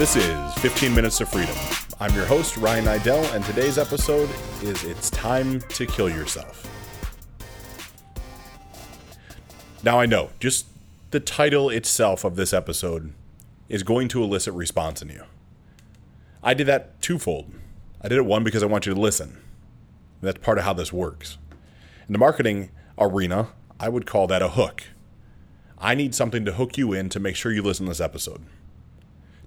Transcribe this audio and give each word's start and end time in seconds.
This 0.00 0.16
is 0.16 0.54
15 0.60 0.94
Minutes 0.94 1.20
of 1.20 1.28
Freedom. 1.28 1.54
I'm 2.00 2.14
your 2.14 2.24
host, 2.24 2.56
Ryan 2.56 2.86
Niddel, 2.86 3.22
and 3.34 3.44
today's 3.44 3.76
episode 3.76 4.30
is 4.62 4.82
It's 4.82 5.10
Time 5.10 5.60
to 5.60 5.84
Kill 5.84 6.08
Yourself. 6.08 6.66
Now, 9.82 10.00
I 10.00 10.06
know, 10.06 10.30
just 10.40 10.68
the 11.10 11.20
title 11.20 11.68
itself 11.68 12.24
of 12.24 12.36
this 12.36 12.54
episode 12.54 13.12
is 13.68 13.82
going 13.82 14.08
to 14.08 14.22
elicit 14.22 14.54
response 14.54 15.02
in 15.02 15.10
you. 15.10 15.24
I 16.42 16.54
did 16.54 16.66
that 16.66 17.02
twofold. 17.02 17.52
I 18.00 18.08
did 18.08 18.16
it 18.16 18.24
one 18.24 18.42
because 18.42 18.62
I 18.62 18.66
want 18.66 18.86
you 18.86 18.94
to 18.94 19.00
listen. 19.00 19.36
That's 20.22 20.38
part 20.38 20.56
of 20.56 20.64
how 20.64 20.72
this 20.72 20.94
works. 20.94 21.36
In 22.08 22.14
the 22.14 22.18
marketing 22.18 22.70
arena, 22.96 23.48
I 23.78 23.90
would 23.90 24.06
call 24.06 24.26
that 24.28 24.40
a 24.40 24.48
hook. 24.48 24.82
I 25.76 25.94
need 25.94 26.14
something 26.14 26.46
to 26.46 26.52
hook 26.52 26.78
you 26.78 26.94
in 26.94 27.10
to 27.10 27.20
make 27.20 27.36
sure 27.36 27.52
you 27.52 27.60
listen 27.60 27.84
to 27.84 27.90
this 27.90 28.00
episode 28.00 28.40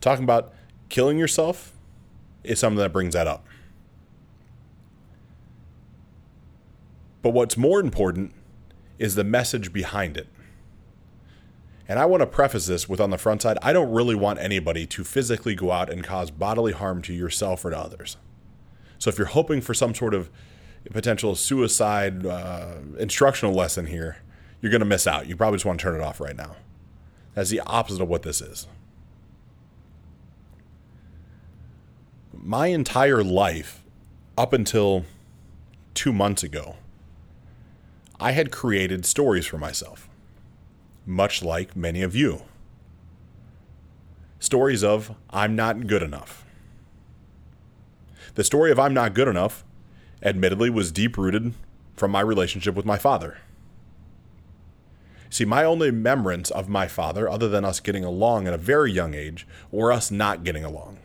talking 0.04 0.24
about 0.24 0.54
killing 0.90 1.18
yourself 1.18 1.74
is 2.44 2.60
something 2.60 2.78
that 2.78 2.94
brings 2.94 3.14
that 3.14 3.26
up. 3.26 3.46
But 7.22 7.30
what's 7.30 7.56
more 7.56 7.80
important 7.80 8.34
is 9.00 9.16
the 9.16 9.24
message 9.24 9.72
behind 9.72 10.18
it. 10.18 10.28
And 11.88 12.00
I 12.00 12.06
want 12.06 12.22
to 12.22 12.28
preface 12.28 12.68
this 12.68 12.88
with 12.88 13.00
on 13.00 13.10
the 13.10 13.18
front 13.18 13.42
side, 13.42 13.58
I 13.62 13.74
don't 13.74 13.92
really 13.92 14.16
want 14.16 14.40
anybody 14.40 14.86
to 14.88 15.04
physically 15.04 15.56
go 15.56 15.72
out 15.72 15.90
and 15.90 16.04
cause 16.04 16.32
bodily 16.32 16.74
harm 16.74 17.02
to 17.04 17.14
yourself 17.14 17.64
or 17.66 17.72
to 17.72 17.78
others. 17.78 18.18
So 19.00 19.10
if 19.10 19.18
you're 19.18 19.28
hoping 19.28 19.62
for 19.62 19.74
some 19.74 19.96
sort 19.96 20.14
of 20.14 20.30
potential 20.92 21.36
suicide 21.36 22.26
uh, 22.26 22.76
instructional 23.00 23.54
lesson 23.54 23.88
here, 23.88 24.18
you're 24.62 24.72
going 24.72 24.80
to 24.80 24.86
miss 24.86 25.08
out. 25.08 25.28
You 25.28 25.36
probably 25.36 25.58
just 25.58 25.66
want 25.66 25.80
to 25.80 25.84
turn 25.84 26.00
it 26.00 26.04
off 26.04 26.20
right 26.20 26.36
now. 26.36 26.56
That's 27.36 27.50
the 27.50 27.62
opposite 27.62 28.02
of 28.02 28.10
what 28.10 28.24
this 28.24 28.42
is. 28.42 28.68
My 32.46 32.68
entire 32.68 33.24
life, 33.24 33.86
up 34.38 34.52
until 34.52 35.06
two 35.94 36.12
months 36.12 36.44
ago, 36.44 36.76
I 38.20 38.34
had 38.34 38.52
created 38.52 39.06
stories 39.06 39.46
for 39.46 39.58
myself, 39.58 40.10
much 41.06 41.42
like 41.42 41.74
many 41.74 42.02
of 42.02 42.18
you. 42.18 42.42
Stories 44.40 44.84
of, 44.84 45.16
I'm 45.30 45.56
not 45.56 45.88
good 45.88 46.04
enough. 46.04 46.44
The 48.36 48.44
story 48.44 48.72
of 48.72 48.80
I'm 48.80 48.94
not 48.94 49.14
good 49.14 49.30
enough, 49.30 49.64
admittedly, 50.22 50.70
was 50.70 50.92
deep 50.92 51.18
rooted 51.18 51.54
from 51.96 52.12
my 52.12 52.20
relationship 52.20 52.76
with 52.76 52.86
my 52.86 52.98
father. 52.98 53.38
See, 55.30 55.46
my 55.46 55.64
only 55.64 55.92
remembrance 55.92 56.52
of 56.52 56.68
my 56.68 56.90
father, 56.90 57.30
other 57.30 57.48
than 57.48 57.64
us 57.64 57.80
getting 57.80 58.04
along 58.04 58.48
at 58.48 58.54
a 58.54 58.58
very 58.58 58.92
young 58.92 59.14
age, 59.14 59.48
or 59.72 59.94
us 59.94 60.12
not 60.12 60.44
getting 60.44 60.66
along. 60.66 60.98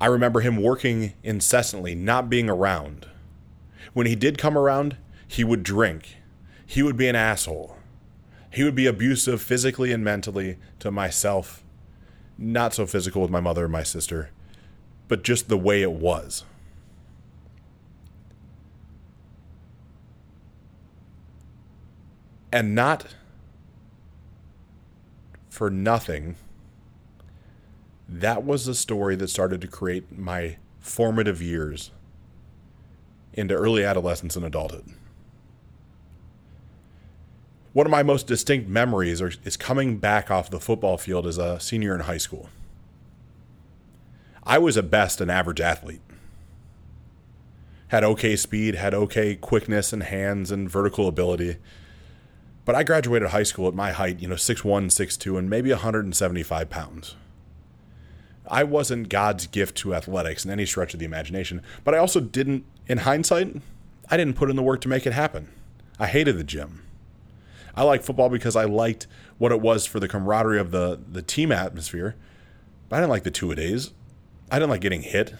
I 0.00 0.06
remember 0.06 0.40
him 0.40 0.56
working 0.56 1.12
incessantly, 1.22 1.94
not 1.94 2.30
being 2.30 2.48
around. 2.48 3.06
When 3.92 4.06
he 4.06 4.14
did 4.14 4.38
come 4.38 4.56
around, 4.56 4.96
he 5.28 5.44
would 5.44 5.62
drink. 5.62 6.16
He 6.64 6.82
would 6.82 6.96
be 6.96 7.08
an 7.08 7.16
asshole. 7.16 7.76
He 8.50 8.64
would 8.64 8.74
be 8.74 8.86
abusive 8.86 9.42
physically 9.42 9.92
and 9.92 10.02
mentally 10.02 10.56
to 10.78 10.90
myself. 10.90 11.62
Not 12.38 12.72
so 12.72 12.86
physical 12.86 13.20
with 13.20 13.30
my 13.30 13.40
mother 13.40 13.64
and 13.64 13.72
my 13.72 13.82
sister, 13.82 14.30
but 15.06 15.22
just 15.22 15.48
the 15.48 15.58
way 15.58 15.82
it 15.82 15.92
was. 15.92 16.44
And 22.52 22.74
not 22.74 23.14
for 25.50 25.70
nothing 25.70 26.36
that 28.10 28.44
was 28.44 28.66
the 28.66 28.74
story 28.74 29.14
that 29.16 29.28
started 29.28 29.60
to 29.60 29.68
create 29.68 30.18
my 30.18 30.56
formative 30.80 31.40
years 31.40 31.92
into 33.32 33.54
early 33.54 33.84
adolescence 33.84 34.34
and 34.34 34.44
adulthood. 34.44 34.84
One 37.72 37.86
of 37.86 37.92
my 37.92 38.02
most 38.02 38.26
distinct 38.26 38.68
memories 38.68 39.22
are, 39.22 39.30
is 39.44 39.56
coming 39.56 39.98
back 39.98 40.28
off 40.28 40.50
the 40.50 40.58
football 40.58 40.98
field 40.98 41.24
as 41.24 41.38
a 41.38 41.60
senior 41.60 41.94
in 41.94 42.00
high 42.00 42.18
school. 42.18 42.48
I 44.42 44.58
was 44.58 44.76
at 44.76 44.90
best 44.90 45.20
an 45.20 45.30
average 45.30 45.60
athlete. 45.60 46.00
Had 47.88 48.02
okay 48.02 48.34
speed, 48.34 48.74
had 48.74 48.92
okay 48.92 49.36
quickness 49.36 49.92
and 49.92 50.02
hands 50.02 50.50
and 50.50 50.68
vertical 50.68 51.06
ability. 51.06 51.58
But 52.64 52.74
I 52.74 52.82
graduated 52.82 53.28
high 53.28 53.44
school 53.44 53.68
at 53.68 53.74
my 53.74 53.92
height, 53.92 54.18
you 54.18 54.26
know, 54.26 54.34
6'1, 54.34 54.86
6'2, 54.86 55.38
and 55.38 55.48
maybe 55.48 55.70
175 55.70 56.70
pounds. 56.70 57.14
I 58.50 58.64
wasn't 58.64 59.08
God's 59.08 59.46
gift 59.46 59.76
to 59.78 59.94
athletics 59.94 60.44
in 60.44 60.50
any 60.50 60.66
stretch 60.66 60.92
of 60.92 60.98
the 60.98 61.06
imagination, 61.06 61.62
but 61.84 61.94
I 61.94 61.98
also 61.98 62.20
didn't, 62.20 62.64
in 62.88 62.98
hindsight, 62.98 63.56
I 64.10 64.16
didn't 64.16 64.34
put 64.34 64.50
in 64.50 64.56
the 64.56 64.62
work 64.62 64.80
to 64.82 64.88
make 64.88 65.06
it 65.06 65.12
happen. 65.12 65.48
I 65.98 66.08
hated 66.08 66.36
the 66.36 66.44
gym. 66.44 66.82
I 67.76 67.84
liked 67.84 68.04
football 68.04 68.28
because 68.28 68.56
I 68.56 68.64
liked 68.64 69.06
what 69.38 69.52
it 69.52 69.60
was 69.60 69.86
for 69.86 70.00
the 70.00 70.08
camaraderie 70.08 70.58
of 70.58 70.72
the, 70.72 71.00
the 71.10 71.22
team 71.22 71.52
atmosphere, 71.52 72.16
but 72.88 72.96
I 72.96 73.00
didn't 73.00 73.10
like 73.10 73.22
the 73.22 73.30
two 73.30 73.52
a 73.52 73.54
days. 73.54 73.92
I 74.50 74.58
didn't 74.58 74.70
like 74.70 74.80
getting 74.80 75.02
hit. 75.02 75.34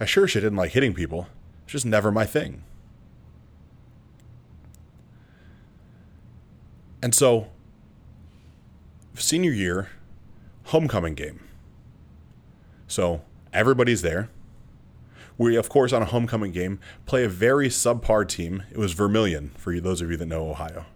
I 0.00 0.04
sure 0.04 0.26
shit 0.26 0.42
didn't 0.42 0.58
like 0.58 0.72
hitting 0.72 0.92
people. 0.92 1.28
It's 1.64 1.72
just 1.72 1.86
never 1.86 2.10
my 2.10 2.26
thing. 2.26 2.64
And 7.02 7.14
so, 7.14 7.48
senior 9.14 9.52
year, 9.52 9.90
homecoming 10.64 11.14
game. 11.14 11.40
So 12.90 13.22
everybody's 13.52 14.02
there. 14.02 14.28
We, 15.38 15.56
of 15.56 15.68
course, 15.68 15.92
on 15.92 16.02
a 16.02 16.06
homecoming 16.06 16.50
game, 16.50 16.80
play 17.06 17.24
a 17.24 17.28
very 17.28 17.68
subpar 17.68 18.28
team. 18.28 18.64
It 18.70 18.78
was 18.78 18.92
Vermilion, 18.92 19.52
for 19.56 19.78
those 19.80 20.00
of 20.02 20.10
you 20.10 20.16
that 20.16 20.26
know 20.26 20.50
Ohio. 20.50 20.86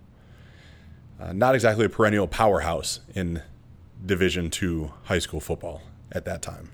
Uh, 1.21 1.33
not 1.33 1.55
exactly 1.55 1.87
a 1.87 1.89
perennial 1.89 2.27
powerhouse 2.27 2.99
in 3.15 3.43
Division 4.05 4.51
two 4.51 4.93
high 5.05 5.21
school 5.21 5.41
football 5.41 5.83
at 6.11 6.25
that 6.25 6.43
time. 6.43 6.73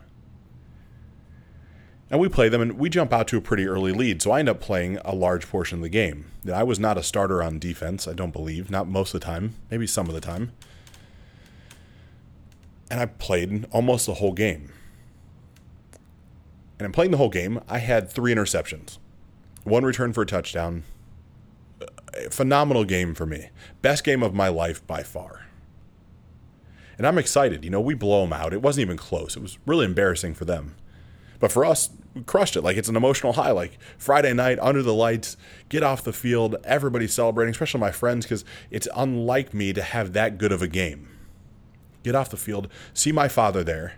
And 2.10 2.18
we 2.18 2.28
play 2.28 2.48
them, 2.48 2.62
and 2.62 2.72
we 2.72 2.88
jump 2.88 3.12
out 3.12 3.28
to 3.28 3.36
a 3.36 3.42
pretty 3.42 3.66
early 3.66 3.92
lead. 3.92 4.22
So 4.22 4.32
I 4.32 4.40
end 4.40 4.48
up 4.48 4.58
playing 4.58 4.96
a 5.04 5.14
large 5.14 5.46
portion 5.48 5.78
of 5.78 5.82
the 5.82 5.90
game. 5.90 6.30
I 6.52 6.62
was 6.62 6.80
not 6.80 6.96
a 6.96 7.02
starter 7.02 7.42
on 7.42 7.58
defense, 7.58 8.08
I 8.08 8.14
don't 8.14 8.32
believe. 8.32 8.70
Not 8.70 8.88
most 8.88 9.14
of 9.14 9.20
the 9.20 9.26
time, 9.26 9.54
maybe 9.70 9.86
some 9.86 10.08
of 10.08 10.14
the 10.14 10.20
time. 10.20 10.52
And 12.90 12.98
I 12.98 13.06
played 13.06 13.66
almost 13.70 14.06
the 14.06 14.14
whole 14.14 14.32
game. 14.32 14.72
And 16.80 16.86
I'm 16.86 16.92
playing 16.92 17.10
the 17.10 17.18
whole 17.18 17.28
game, 17.28 17.60
I 17.68 17.76
had 17.76 18.08
three 18.08 18.34
interceptions, 18.34 18.96
one 19.64 19.84
return 19.84 20.14
for 20.14 20.22
a 20.22 20.26
touchdown. 20.26 20.84
A 22.14 22.30
phenomenal 22.30 22.84
game 22.84 23.14
for 23.14 23.26
me. 23.26 23.50
Best 23.82 24.02
game 24.02 24.22
of 24.22 24.32
my 24.32 24.48
life 24.48 24.86
by 24.86 25.02
far. 25.02 25.44
And 26.96 27.06
I'm 27.06 27.18
excited. 27.18 27.64
You 27.64 27.70
know, 27.70 27.82
we 27.82 27.92
blow 27.92 28.22
them 28.22 28.32
out. 28.32 28.54
It 28.54 28.62
wasn't 28.62 28.86
even 28.86 28.96
close. 28.96 29.36
It 29.36 29.42
was 29.42 29.58
really 29.66 29.84
embarrassing 29.84 30.32
for 30.32 30.46
them. 30.46 30.74
But 31.38 31.52
for 31.52 31.66
us, 31.66 31.90
we 32.14 32.22
crushed 32.22 32.56
it. 32.56 32.62
Like 32.62 32.78
it's 32.78 32.88
an 32.88 32.96
emotional 32.96 33.34
high. 33.34 33.50
Like 33.50 33.78
Friday 33.98 34.32
night, 34.32 34.58
under 34.62 34.82
the 34.82 34.94
lights, 34.94 35.36
get 35.68 35.82
off 35.82 36.02
the 36.02 36.14
field, 36.14 36.56
everybody's 36.64 37.12
celebrating, 37.12 37.50
especially 37.50 37.80
my 37.80 37.92
friends, 37.92 38.24
because 38.24 38.42
it's 38.70 38.88
unlike 38.96 39.52
me 39.52 39.74
to 39.74 39.82
have 39.82 40.14
that 40.14 40.38
good 40.38 40.50
of 40.50 40.62
a 40.62 40.68
game. 40.68 41.10
Get 42.04 42.14
off 42.14 42.30
the 42.30 42.38
field, 42.38 42.68
see 42.94 43.12
my 43.12 43.28
father 43.28 43.62
there, 43.62 43.96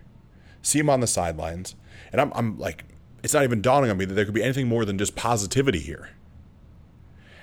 see 0.63 0.81
him 0.81 0.91
on 0.91 0.99
the 0.99 1.07
sidelines, 1.07 1.77
and 2.11 2.21
I'm, 2.21 2.33
I'm 2.35 2.59
like, 2.59 2.85
it's 3.23 3.35
not 3.35 3.45
even 3.45 3.63
dawning 3.63 3.91
on 3.91 3.97
me 3.97 4.05
that 4.05 4.15
there 4.15 4.25
could 4.25 4.35
be 4.35 4.43
anything 4.43 4.69
more 4.69 4.85
than 4.85 4.99
just 4.99 5.15
positivity 5.15 5.79
here. 5.79 6.11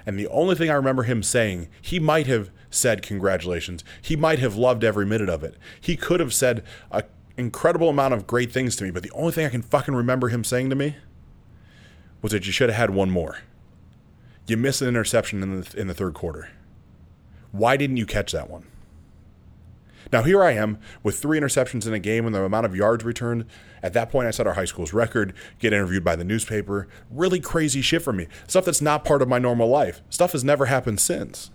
And 0.05 0.17
the 0.19 0.27
only 0.27 0.55
thing 0.55 0.69
I 0.69 0.73
remember 0.73 1.03
him 1.03 1.21
saying, 1.23 1.67
he 1.81 1.99
might 1.99 2.27
have 2.27 2.49
said 2.69 3.01
congratulations. 3.01 3.83
He 4.01 4.15
might 4.15 4.39
have 4.39 4.55
loved 4.55 4.83
every 4.83 5.05
minute 5.05 5.29
of 5.29 5.43
it. 5.43 5.55
He 5.79 5.95
could 5.95 6.19
have 6.19 6.33
said 6.33 6.63
an 6.91 7.03
incredible 7.37 7.89
amount 7.89 8.13
of 8.13 8.27
great 8.27 8.51
things 8.51 8.75
to 8.77 8.83
me, 8.83 8.91
but 8.91 9.03
the 9.03 9.11
only 9.11 9.31
thing 9.31 9.45
I 9.45 9.49
can 9.49 9.61
fucking 9.61 9.93
remember 9.93 10.29
him 10.29 10.43
saying 10.43 10.69
to 10.69 10.75
me 10.75 10.95
was 12.21 12.31
that 12.31 12.45
you 12.45 12.51
should 12.51 12.69
have 12.69 12.77
had 12.77 12.89
one 12.89 13.09
more. 13.09 13.39
You 14.47 14.57
missed 14.57 14.81
an 14.81 14.87
interception 14.87 15.43
in 15.43 15.61
the, 15.61 15.79
in 15.79 15.87
the 15.87 15.93
third 15.93 16.13
quarter. 16.15 16.49
Why 17.51 17.77
didn't 17.77 17.97
you 17.97 18.05
catch 18.05 18.31
that 18.31 18.49
one? 18.49 18.65
Now, 20.11 20.23
here 20.23 20.43
I 20.43 20.53
am 20.53 20.79
with 21.03 21.19
three 21.19 21.39
interceptions 21.39 21.85
in 21.85 21.93
a 21.93 21.99
game 21.99 22.25
and 22.25 22.33
the 22.33 22.43
amount 22.43 22.65
of 22.65 22.75
yards 22.75 23.03
returned. 23.03 23.45
At 23.83 23.93
that 23.93 24.09
point, 24.09 24.27
I 24.27 24.31
set 24.31 24.47
our 24.47 24.55
high 24.55 24.65
school's 24.65 24.91
record, 24.91 25.33
get 25.59 25.71
interviewed 25.71 26.03
by 26.03 26.15
the 26.15 26.23
newspaper. 26.23 26.87
Really 27.11 27.39
crazy 27.39 27.81
shit 27.81 28.01
for 28.01 28.11
me. 28.11 28.27
Stuff 28.47 28.65
that's 28.65 28.81
not 28.81 29.05
part 29.05 29.21
of 29.21 29.27
my 29.27 29.37
normal 29.37 29.67
life. 29.67 30.01
Stuff 30.09 30.31
has 30.31 30.43
never 30.43 30.65
happened 30.65 30.99
since. 30.99 31.51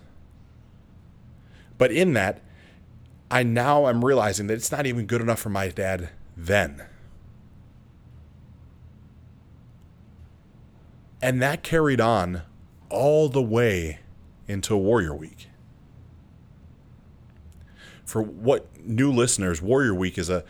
But 1.77 1.91
in 1.91 2.13
that, 2.13 2.41
I 3.29 3.43
now 3.43 3.87
am 3.87 4.05
realizing 4.05 4.47
that 4.47 4.53
it's 4.53 4.71
not 4.71 4.85
even 4.85 5.05
good 5.05 5.21
enough 5.21 5.39
for 5.39 5.49
my 5.49 5.67
dad 5.67 6.09
then. 6.37 6.83
And 11.21 11.41
that 11.41 11.63
carried 11.63 11.99
on 11.99 12.43
all 12.89 13.29
the 13.29 13.41
way 13.41 13.99
into 14.47 14.77
Warrior 14.77 15.15
Week. 15.15 15.49
For 18.15 18.21
what 18.21 18.65
new 18.81 19.11
listeners, 19.11 19.61
Warrior 19.61 19.93
Week 19.93 20.17
is 20.17 20.29
a 20.29 20.45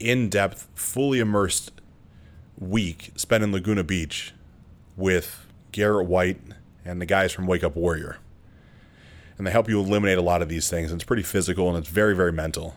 in-depth, 0.00 0.66
fully 0.74 1.20
immersed 1.20 1.70
week 2.58 3.12
spent 3.14 3.44
in 3.44 3.52
Laguna 3.52 3.84
Beach 3.84 4.34
with 4.96 5.46
Garrett 5.70 6.08
White 6.08 6.40
and 6.84 7.00
the 7.00 7.06
guys 7.06 7.30
from 7.30 7.46
Wake 7.46 7.62
Up 7.62 7.76
Warrior. 7.76 8.18
And 9.36 9.46
they 9.46 9.52
help 9.52 9.68
you 9.68 9.78
eliminate 9.78 10.18
a 10.18 10.22
lot 10.22 10.42
of 10.42 10.48
these 10.48 10.68
things. 10.68 10.90
And 10.90 11.00
it's 11.00 11.06
pretty 11.06 11.22
physical 11.22 11.68
and 11.68 11.78
it's 11.78 11.88
very, 11.88 12.16
very 12.16 12.32
mental. 12.32 12.74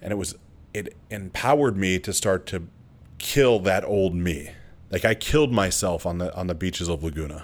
And 0.00 0.12
it 0.12 0.16
was 0.16 0.36
it 0.72 0.94
empowered 1.10 1.76
me 1.76 1.98
to 1.98 2.12
start 2.12 2.46
to 2.46 2.68
kill 3.18 3.58
that 3.58 3.84
old 3.84 4.14
me. 4.14 4.52
Like 4.88 5.04
I 5.04 5.14
killed 5.14 5.50
myself 5.50 6.06
on 6.06 6.18
the 6.18 6.32
on 6.36 6.46
the 6.46 6.54
beaches 6.54 6.88
of 6.88 7.02
Laguna. 7.02 7.42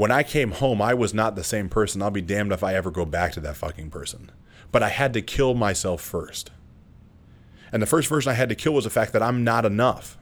When 0.00 0.10
I 0.10 0.22
came 0.22 0.52
home, 0.52 0.80
I 0.80 0.94
was 0.94 1.12
not 1.12 1.36
the 1.36 1.44
same 1.44 1.68
person. 1.68 2.00
I'll 2.00 2.10
be 2.10 2.22
damned 2.22 2.52
if 2.52 2.64
I 2.64 2.74
ever 2.74 2.90
go 2.90 3.04
back 3.04 3.32
to 3.32 3.40
that 3.40 3.58
fucking 3.58 3.90
person. 3.90 4.30
But 4.72 4.82
I 4.82 4.88
had 4.88 5.12
to 5.12 5.20
kill 5.20 5.52
myself 5.52 6.00
first. 6.00 6.50
And 7.70 7.82
the 7.82 7.86
first 7.86 8.08
version 8.08 8.32
I 8.32 8.34
had 8.34 8.48
to 8.48 8.54
kill 8.54 8.72
was 8.72 8.84
the 8.84 8.88
fact 8.88 9.12
that 9.12 9.22
I'm 9.22 9.44
not 9.44 9.66
enough. 9.66 10.16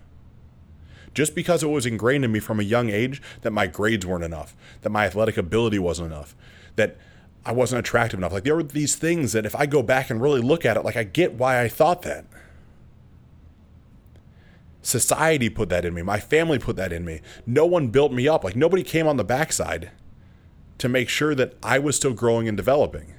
Just 1.14 1.32
because 1.32 1.62
it 1.62 1.68
was 1.68 1.86
ingrained 1.86 2.24
in 2.24 2.32
me 2.32 2.40
from 2.40 2.58
a 2.58 2.64
young 2.64 2.90
age 2.90 3.22
that 3.42 3.52
my 3.52 3.68
grades 3.68 4.04
weren't 4.04 4.24
enough, 4.24 4.56
that 4.82 4.90
my 4.90 5.06
athletic 5.06 5.36
ability 5.36 5.78
wasn't 5.78 6.10
enough, 6.10 6.34
that 6.74 6.96
I 7.46 7.52
wasn't 7.52 7.78
attractive 7.78 8.18
enough. 8.18 8.32
Like 8.32 8.42
there 8.42 8.56
were 8.56 8.64
these 8.64 8.96
things 8.96 9.30
that 9.30 9.46
if 9.46 9.54
I 9.54 9.66
go 9.66 9.84
back 9.84 10.10
and 10.10 10.20
really 10.20 10.40
look 10.40 10.66
at 10.66 10.76
it, 10.76 10.84
like 10.84 10.96
I 10.96 11.04
get 11.04 11.34
why 11.34 11.62
I 11.62 11.68
thought 11.68 12.02
that. 12.02 12.24
Society 14.88 15.50
put 15.50 15.68
that 15.68 15.84
in 15.84 15.92
me. 15.92 16.00
My 16.00 16.18
family 16.18 16.58
put 16.58 16.76
that 16.76 16.94
in 16.94 17.04
me. 17.04 17.20
No 17.46 17.66
one 17.66 17.88
built 17.88 18.10
me 18.10 18.26
up. 18.26 18.42
Like 18.42 18.56
nobody 18.56 18.82
came 18.82 19.06
on 19.06 19.18
the 19.18 19.24
backside 19.24 19.90
to 20.78 20.88
make 20.88 21.10
sure 21.10 21.34
that 21.34 21.54
I 21.62 21.78
was 21.78 21.94
still 21.94 22.14
growing 22.14 22.48
and 22.48 22.56
developing. 22.56 23.12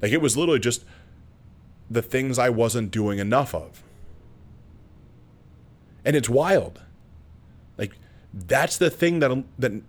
Like 0.00 0.12
it 0.12 0.22
was 0.22 0.34
literally 0.34 0.60
just 0.60 0.86
the 1.90 2.00
things 2.00 2.38
I 2.38 2.48
wasn't 2.48 2.90
doing 2.90 3.18
enough 3.18 3.54
of. 3.54 3.82
And 6.06 6.16
it's 6.16 6.30
wild. 6.30 6.80
Like 7.76 7.92
that's 8.32 8.78
the 8.78 8.88
thing 8.88 9.18
that 9.18 9.44
that 9.58 9.82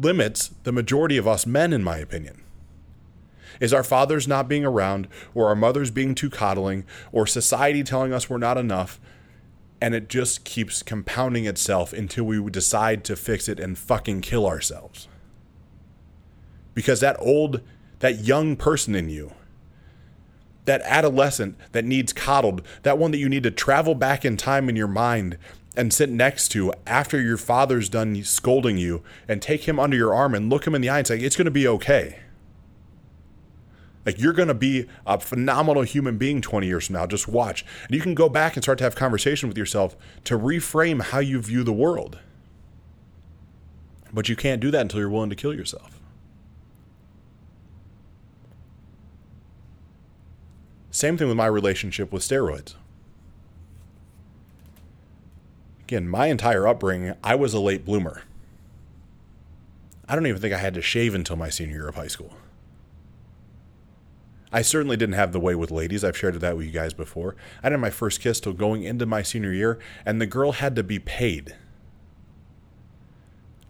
limits 0.00 0.54
the 0.62 0.72
majority 0.72 1.18
of 1.18 1.28
us 1.28 1.44
men 1.44 1.74
in 1.74 1.84
my 1.84 1.98
opinion. 1.98 2.42
Is 3.60 3.74
our 3.74 3.84
fathers 3.84 4.26
not 4.26 4.48
being 4.48 4.64
around 4.64 5.06
or 5.34 5.48
our 5.48 5.54
mothers 5.54 5.90
being 5.90 6.14
too 6.14 6.30
coddling 6.30 6.84
or 7.12 7.26
society 7.26 7.82
telling 7.82 8.12
us 8.12 8.28
we're 8.28 8.38
not 8.38 8.56
enough 8.56 8.98
and 9.82 9.94
it 9.94 10.08
just 10.08 10.44
keeps 10.44 10.82
compounding 10.82 11.46
itself 11.46 11.92
until 11.92 12.24
we 12.24 12.50
decide 12.50 13.04
to 13.04 13.16
fix 13.16 13.48
it 13.48 13.60
and 13.60 13.78
fucking 13.78 14.20
kill 14.20 14.46
ourselves. 14.46 15.08
Because 16.74 17.00
that 17.00 17.16
old 17.20 17.60
that 18.00 18.24
young 18.24 18.56
person 18.56 18.94
in 18.94 19.08
you 19.10 19.32
that 20.64 20.82
adolescent 20.82 21.56
that 21.72 21.84
needs 21.84 22.12
coddled, 22.12 22.62
that 22.82 22.98
one 22.98 23.10
that 23.10 23.18
you 23.18 23.28
need 23.28 23.42
to 23.42 23.50
travel 23.50 23.94
back 23.94 24.24
in 24.24 24.36
time 24.36 24.68
in 24.68 24.76
your 24.76 24.86
mind 24.86 25.36
and 25.76 25.92
sit 25.92 26.10
next 26.10 26.48
to 26.48 26.72
after 26.86 27.20
your 27.20 27.36
father's 27.36 27.88
done 27.88 28.22
scolding 28.22 28.76
you 28.76 29.02
and 29.26 29.40
take 29.40 29.66
him 29.66 29.80
under 29.80 29.96
your 29.96 30.14
arm 30.14 30.34
and 30.34 30.50
look 30.50 30.66
him 30.66 30.74
in 30.74 30.80
the 30.80 30.88
eye 30.88 30.98
and 30.98 31.06
say, 31.06 31.18
It's 31.18 31.36
going 31.36 31.46
to 31.46 31.50
be 31.50 31.66
okay. 31.66 32.20
Like 34.10 34.20
you're 34.20 34.32
going 34.32 34.48
to 34.48 34.54
be 34.54 34.88
a 35.06 35.20
phenomenal 35.20 35.84
human 35.84 36.18
being 36.18 36.40
20 36.40 36.66
years 36.66 36.86
from 36.86 36.94
now. 36.94 37.06
Just 37.06 37.28
watch. 37.28 37.64
And 37.86 37.94
you 37.94 38.00
can 38.00 38.16
go 38.16 38.28
back 38.28 38.56
and 38.56 38.64
start 38.64 38.76
to 38.78 38.84
have 38.84 38.96
conversation 38.96 39.48
with 39.48 39.56
yourself 39.56 39.96
to 40.24 40.36
reframe 40.36 41.00
how 41.00 41.20
you 41.20 41.40
view 41.40 41.62
the 41.62 41.72
world. 41.72 42.18
But 44.12 44.28
you 44.28 44.34
can't 44.34 44.60
do 44.60 44.72
that 44.72 44.80
until 44.80 44.98
you're 44.98 45.08
willing 45.08 45.30
to 45.30 45.36
kill 45.36 45.54
yourself. 45.54 46.00
Same 50.90 51.16
thing 51.16 51.28
with 51.28 51.36
my 51.36 51.46
relationship 51.46 52.12
with 52.12 52.24
steroids. 52.24 52.74
Again, 55.82 56.08
my 56.08 56.26
entire 56.26 56.66
upbringing, 56.66 57.14
I 57.22 57.36
was 57.36 57.54
a 57.54 57.60
late 57.60 57.84
bloomer. 57.84 58.22
I 60.08 60.16
don't 60.16 60.26
even 60.26 60.40
think 60.40 60.52
I 60.52 60.58
had 60.58 60.74
to 60.74 60.82
shave 60.82 61.14
until 61.14 61.36
my 61.36 61.48
senior 61.48 61.76
year 61.76 61.88
of 61.88 61.94
high 61.94 62.08
school. 62.08 62.34
I 64.52 64.62
certainly 64.62 64.96
didn't 64.96 65.14
have 65.14 65.32
the 65.32 65.40
way 65.40 65.54
with 65.54 65.70
ladies. 65.70 66.02
I've 66.04 66.16
shared 66.16 66.34
that 66.40 66.56
with 66.56 66.66
you 66.66 66.72
guys 66.72 66.92
before. 66.92 67.36
I 67.62 67.68
didn't 67.68 67.74
have 67.74 67.80
my 67.80 67.90
first 67.90 68.20
kiss 68.20 68.40
till 68.40 68.52
going 68.52 68.82
into 68.82 69.06
my 69.06 69.22
senior 69.22 69.52
year, 69.52 69.78
and 70.04 70.20
the 70.20 70.26
girl 70.26 70.52
had 70.52 70.74
to 70.76 70.82
be 70.82 70.98
paid 70.98 71.54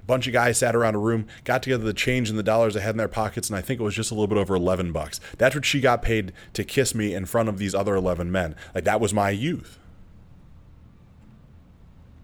A 0.00 0.04
bunch 0.06 0.26
of 0.26 0.32
guys 0.32 0.58
sat 0.58 0.74
around 0.74 0.94
a 0.96 0.98
room, 0.98 1.26
got 1.44 1.62
together 1.62 1.84
the 1.84 1.92
change 1.92 2.30
and 2.30 2.38
the 2.38 2.42
dollars 2.42 2.74
they 2.74 2.80
had 2.80 2.92
in 2.94 2.96
their 2.96 3.08
pockets, 3.08 3.48
and 3.48 3.56
I 3.56 3.60
think 3.60 3.80
it 3.80 3.84
was 3.84 3.94
just 3.94 4.10
a 4.10 4.14
little 4.14 4.26
bit 4.26 4.38
over 4.38 4.54
11 4.56 4.90
bucks. 4.92 5.20
That's 5.38 5.54
what 5.54 5.64
she 5.64 5.80
got 5.80 6.02
paid 6.02 6.32
to 6.54 6.64
kiss 6.64 6.94
me 6.94 7.14
in 7.14 7.26
front 7.26 7.48
of 7.48 7.58
these 7.58 7.74
other 7.74 7.94
11 7.94 8.32
men. 8.32 8.56
Like 8.74 8.84
that 8.84 9.00
was 9.00 9.14
my 9.14 9.30
youth. 9.30 9.78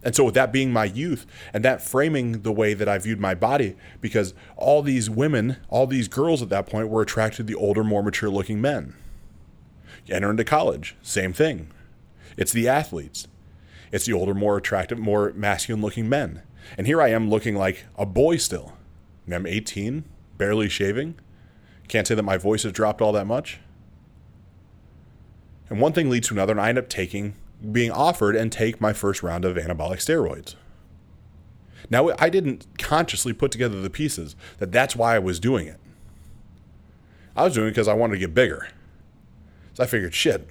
And 0.06 0.14
so, 0.14 0.22
with 0.22 0.34
that 0.34 0.52
being 0.52 0.72
my 0.72 0.84
youth 0.84 1.26
and 1.52 1.64
that 1.64 1.82
framing 1.82 2.42
the 2.42 2.52
way 2.52 2.74
that 2.74 2.88
I 2.88 2.96
viewed 2.96 3.18
my 3.18 3.34
body, 3.34 3.74
because 4.00 4.34
all 4.56 4.80
these 4.80 5.10
women, 5.10 5.56
all 5.68 5.88
these 5.88 6.06
girls 6.06 6.40
at 6.42 6.48
that 6.50 6.68
point 6.68 6.90
were 6.90 7.02
attracted 7.02 7.38
to 7.38 7.42
the 7.42 7.56
older, 7.56 7.82
more 7.82 8.04
mature 8.04 8.30
looking 8.30 8.60
men. 8.60 8.94
You 10.06 10.14
enter 10.14 10.30
into 10.30 10.44
college, 10.44 10.94
same 11.02 11.32
thing. 11.32 11.72
It's 12.36 12.52
the 12.52 12.68
athletes, 12.68 13.26
it's 13.90 14.06
the 14.06 14.12
older, 14.12 14.32
more 14.32 14.56
attractive, 14.56 14.96
more 14.96 15.32
masculine 15.34 15.82
looking 15.82 16.08
men. 16.08 16.42
And 16.78 16.86
here 16.86 17.02
I 17.02 17.08
am 17.08 17.28
looking 17.28 17.56
like 17.56 17.86
a 17.98 18.06
boy 18.06 18.36
still. 18.36 18.74
I'm 19.28 19.44
18, 19.44 20.04
barely 20.38 20.68
shaving. 20.68 21.16
Can't 21.88 22.06
say 22.06 22.14
that 22.14 22.22
my 22.22 22.36
voice 22.36 22.62
has 22.62 22.70
dropped 22.70 23.02
all 23.02 23.10
that 23.10 23.26
much. 23.26 23.58
And 25.68 25.80
one 25.80 25.92
thing 25.92 26.08
leads 26.08 26.28
to 26.28 26.34
another, 26.34 26.52
and 26.52 26.60
I 26.60 26.68
end 26.68 26.78
up 26.78 26.88
taking, 26.88 27.34
being 27.72 27.90
offered 27.90 28.36
and 28.36 28.52
take 28.52 28.80
my 28.80 28.92
first 28.92 29.22
round 29.22 29.44
of 29.44 29.56
anabolic 29.56 29.98
steroids. 29.98 30.54
Now, 31.90 32.10
I 32.18 32.28
didn't 32.28 32.66
consciously 32.78 33.32
put 33.32 33.50
together 33.50 33.80
the 33.80 33.90
pieces 33.90 34.34
that 34.58 34.72
that's 34.72 34.96
why 34.96 35.14
I 35.14 35.18
was 35.18 35.38
doing 35.38 35.66
it. 35.66 35.78
I 37.36 37.44
was 37.44 37.54
doing 37.54 37.68
it 37.68 37.70
because 37.70 37.88
I 37.88 37.94
wanted 37.94 38.14
to 38.14 38.20
get 38.20 38.34
bigger. 38.34 38.68
So 39.74 39.84
I 39.84 39.86
figured, 39.86 40.14
shit, 40.14 40.48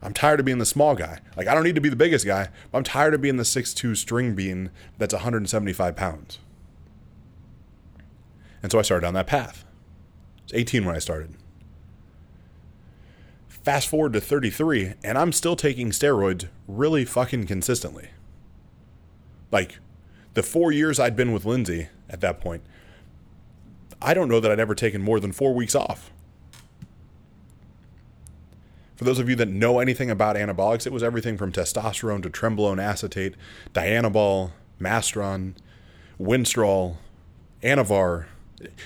I'm 0.00 0.14
tired 0.14 0.40
of 0.40 0.46
being 0.46 0.58
the 0.58 0.66
small 0.66 0.94
guy. 0.94 1.20
Like, 1.36 1.46
I 1.46 1.54
don't 1.54 1.64
need 1.64 1.74
to 1.74 1.80
be 1.80 1.88
the 1.88 1.96
biggest 1.96 2.24
guy, 2.24 2.48
but 2.70 2.78
I'm 2.78 2.84
tired 2.84 3.14
of 3.14 3.20
being 3.20 3.36
the 3.36 3.44
six-two 3.44 3.94
string 3.94 4.34
bean 4.34 4.70
that's 4.98 5.12
175 5.12 5.96
pounds. 5.96 6.38
And 8.62 8.70
so 8.70 8.78
I 8.78 8.82
started 8.82 9.04
down 9.04 9.14
that 9.14 9.26
path. 9.26 9.64
I 10.38 10.42
was 10.44 10.54
18 10.54 10.84
when 10.84 10.94
I 10.94 11.00
started. 11.00 11.34
Fast 13.62 13.88
forward 13.88 14.12
to 14.14 14.20
33, 14.20 14.94
and 15.04 15.16
I'm 15.16 15.32
still 15.32 15.54
taking 15.54 15.90
steroids 15.90 16.48
really 16.66 17.04
fucking 17.04 17.46
consistently. 17.46 18.08
Like, 19.52 19.78
the 20.34 20.42
four 20.42 20.72
years 20.72 20.98
I'd 20.98 21.14
been 21.14 21.32
with 21.32 21.44
Lindsay 21.44 21.88
at 22.10 22.20
that 22.22 22.40
point, 22.40 22.62
I 24.00 24.14
don't 24.14 24.28
know 24.28 24.40
that 24.40 24.50
I'd 24.50 24.58
ever 24.58 24.74
taken 24.74 25.00
more 25.00 25.20
than 25.20 25.30
four 25.30 25.54
weeks 25.54 25.76
off. 25.76 26.10
For 28.96 29.04
those 29.04 29.20
of 29.20 29.28
you 29.28 29.36
that 29.36 29.48
know 29.48 29.78
anything 29.78 30.10
about 30.10 30.36
anabolics, 30.36 30.86
it 30.86 30.92
was 30.92 31.02
everything 31.02 31.36
from 31.36 31.52
testosterone 31.52 32.22
to 32.22 32.30
trenbolone 32.30 32.82
acetate, 32.82 33.34
Dianabol, 33.72 34.52
Masteron, 34.80 35.54
Winstrol, 36.20 36.96
Anavar. 37.62 38.26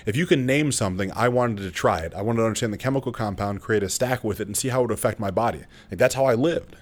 If 0.04 0.16
you 0.16 0.26
can 0.26 0.46
name 0.46 0.72
something, 0.72 1.10
I 1.12 1.28
wanted 1.28 1.58
to 1.58 1.70
try 1.70 2.00
it. 2.00 2.14
I 2.14 2.22
wanted 2.22 2.38
to 2.38 2.46
understand 2.46 2.72
the 2.72 2.78
chemical 2.78 3.12
compound, 3.12 3.60
create 3.60 3.82
a 3.82 3.88
stack 3.88 4.24
with 4.24 4.40
it, 4.40 4.46
and 4.46 4.56
see 4.56 4.68
how 4.68 4.80
it 4.80 4.82
would 4.82 4.90
affect 4.92 5.20
my 5.20 5.30
body. 5.30 5.64
Like, 5.90 5.98
that's 5.98 6.14
how 6.14 6.24
I 6.26 6.34
lived. 6.34 6.76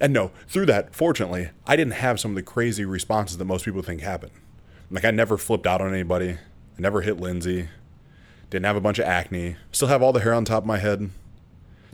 And 0.00 0.12
no, 0.12 0.30
through 0.46 0.66
that, 0.66 0.94
fortunately, 0.94 1.50
I 1.66 1.76
didn't 1.76 1.94
have 1.94 2.20
some 2.20 2.32
of 2.32 2.34
the 2.34 2.42
crazy 2.42 2.84
responses 2.84 3.38
that 3.38 3.44
most 3.44 3.64
people 3.64 3.82
think 3.82 4.02
happen. 4.02 4.30
Like, 4.90 5.04
I 5.04 5.10
never 5.10 5.36
flipped 5.36 5.66
out 5.66 5.80
on 5.80 5.92
anybody. 5.92 6.32
I 6.32 6.80
never 6.80 7.00
hit 7.00 7.18
Lindsay. 7.18 7.68
Didn't 8.50 8.66
have 8.66 8.76
a 8.76 8.80
bunch 8.80 8.98
of 8.98 9.06
acne. 9.06 9.56
Still 9.72 9.88
have 9.88 10.02
all 10.02 10.12
the 10.12 10.20
hair 10.20 10.34
on 10.34 10.44
top 10.44 10.62
of 10.62 10.66
my 10.66 10.78
head. 10.78 11.10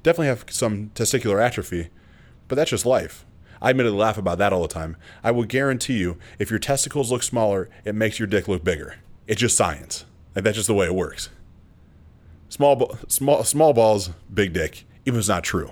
Definitely 0.02 0.26
have 0.26 0.44
some 0.50 0.90
testicular 0.94 1.40
atrophy, 1.40 1.90
but 2.48 2.56
that's 2.56 2.70
just 2.70 2.84
life. 2.84 3.24
I 3.62 3.70
admittedly 3.70 3.98
laugh 3.98 4.18
about 4.18 4.38
that 4.38 4.52
all 4.52 4.62
the 4.62 4.68
time. 4.68 4.96
I 5.22 5.30
will 5.30 5.44
guarantee 5.44 5.98
you, 5.98 6.18
if 6.40 6.50
your 6.50 6.58
testicles 6.58 7.12
look 7.12 7.22
smaller, 7.22 7.70
it 7.84 7.94
makes 7.94 8.18
your 8.18 8.26
dick 8.26 8.48
look 8.48 8.64
bigger. 8.64 8.96
It's 9.28 9.40
just 9.40 9.56
science. 9.56 10.04
Like 10.34 10.44
that's 10.44 10.56
just 10.56 10.66
the 10.66 10.74
way 10.74 10.86
it 10.86 10.94
works. 10.94 11.30
Small, 12.48 12.98
small, 13.06 13.44
small 13.44 13.72
balls, 13.72 14.10
big 14.34 14.52
dick. 14.52 14.84
Even 15.06 15.18
if 15.18 15.20
it's 15.22 15.28
not 15.28 15.44
true. 15.44 15.70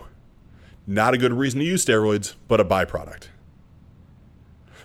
Not 0.87 1.15
a 1.15 1.19
good 1.19 1.33
reason 1.33 1.59
to 1.59 1.67
use 1.67 1.85
steroids, 1.85 2.35
but 2.47 2.61
a 2.61 2.65
byproduct. 2.65 3.25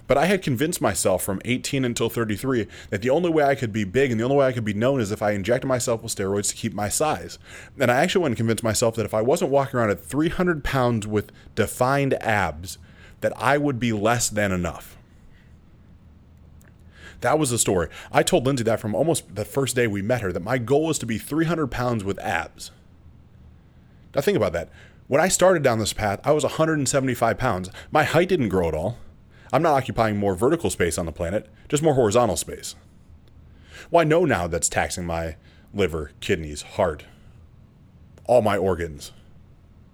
But 0.08 0.18
I 0.18 0.26
had 0.26 0.42
convinced 0.42 0.82
myself 0.82 1.24
from 1.24 1.42
18 1.46 1.86
until 1.86 2.10
33 2.10 2.68
that 2.90 3.02
the 3.02 3.10
only 3.10 3.30
way 3.30 3.44
I 3.44 3.56
could 3.56 3.72
be 3.72 3.84
big 3.84 4.12
and 4.12 4.20
the 4.20 4.24
only 4.24 4.38
way 4.38 4.48
I 4.48 4.52
could 4.52 4.66
be 4.66 4.74
known 4.74 5.00
is 5.00 5.12
if 5.12 5.22
I 5.22 5.32
injected 5.32 5.68
myself 5.68 6.04
with 6.04 6.16
steroids 6.16 6.50
to 6.50 6.56
keep 6.56 6.74
my 6.74 6.90
size. 6.90 7.40
And 7.80 7.92
I 7.92 7.98
actually 7.98 8.24
went 8.24 8.32
and 8.32 8.38
convinced 8.38 8.64
myself 8.64 8.96
that 8.96 9.06
if 9.06 9.14
I 9.14 9.22
wasn't 9.22 9.52
walking 9.52 9.80
around 9.80 9.92
at 9.92 10.04
300 10.04 10.64
pounds 10.64 11.08
with 11.08 11.32
defined 11.56 12.16
abs, 12.22 12.78
that 13.22 13.34
I 13.38 13.58
would 13.58 13.80
be 13.80 13.94
less 13.94 14.30
than 14.30 14.52
enough. 14.52 14.98
That 17.22 17.40
was 17.40 17.50
the 17.50 17.58
story. 17.58 17.90
I 18.12 18.24
told 18.24 18.46
Lindsay 18.46 18.64
that 18.66 18.80
from 18.80 18.94
almost 18.94 19.36
the 19.36 19.46
first 19.46 19.76
day 19.76 19.88
we 19.88 20.02
met 20.02 20.22
her 20.22 20.32
that 20.32 20.44
my 20.44 20.58
goal 20.58 20.86
was 20.86 21.00
to 21.00 21.06
be 21.06 21.18
300 21.18 21.68
pounds 21.68 22.04
with 22.04 22.20
abs. 22.20 22.72
Now, 24.14 24.22
think 24.22 24.38
about 24.38 24.54
that. 24.54 24.70
When 25.08 25.22
I 25.22 25.28
started 25.28 25.62
down 25.62 25.80
this 25.80 25.94
path, 25.94 26.20
I 26.24 26.32
was 26.32 26.44
175 26.44 27.38
pounds. 27.38 27.70
My 27.92 28.04
height 28.04 28.30
didn't 28.30 28.50
grow 28.50 28.68
at 28.68 28.74
all. 28.74 28.98
I'm 29.54 29.62
not 29.62 29.76
occupying 29.76 30.18
more 30.18 30.36
vertical 30.36 30.70
space 30.70 30.98
on 30.98 31.06
the 31.06 31.12
planet, 31.12 31.48
just 31.70 31.84
more 31.84 31.94
horizontal 31.94 32.38
space. 32.38 32.76
Well, 33.92 34.02
I 34.02 34.04
know 34.04 34.26
now 34.26 34.48
that's 34.48 34.70
taxing 34.70 35.06
my 35.06 35.36
liver, 35.74 36.12
kidneys, 36.22 36.64
heart, 36.64 37.06
all 38.26 38.42
my 38.42 38.58
organs. 38.58 39.12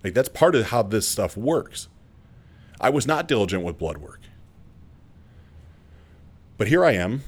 Like, 0.03 0.13
that's 0.13 0.29
part 0.29 0.55
of 0.55 0.67
how 0.67 0.83
this 0.83 1.07
stuff 1.07 1.35
works. 1.35 1.87
I 2.81 2.89
was 2.89 3.05
not 3.05 3.27
diligent 3.27 3.63
with 3.63 3.77
blood 3.77 3.99
work. 3.99 4.21
But 6.57 6.67
here 6.67 6.83
I 6.83 6.93
am 6.93 7.21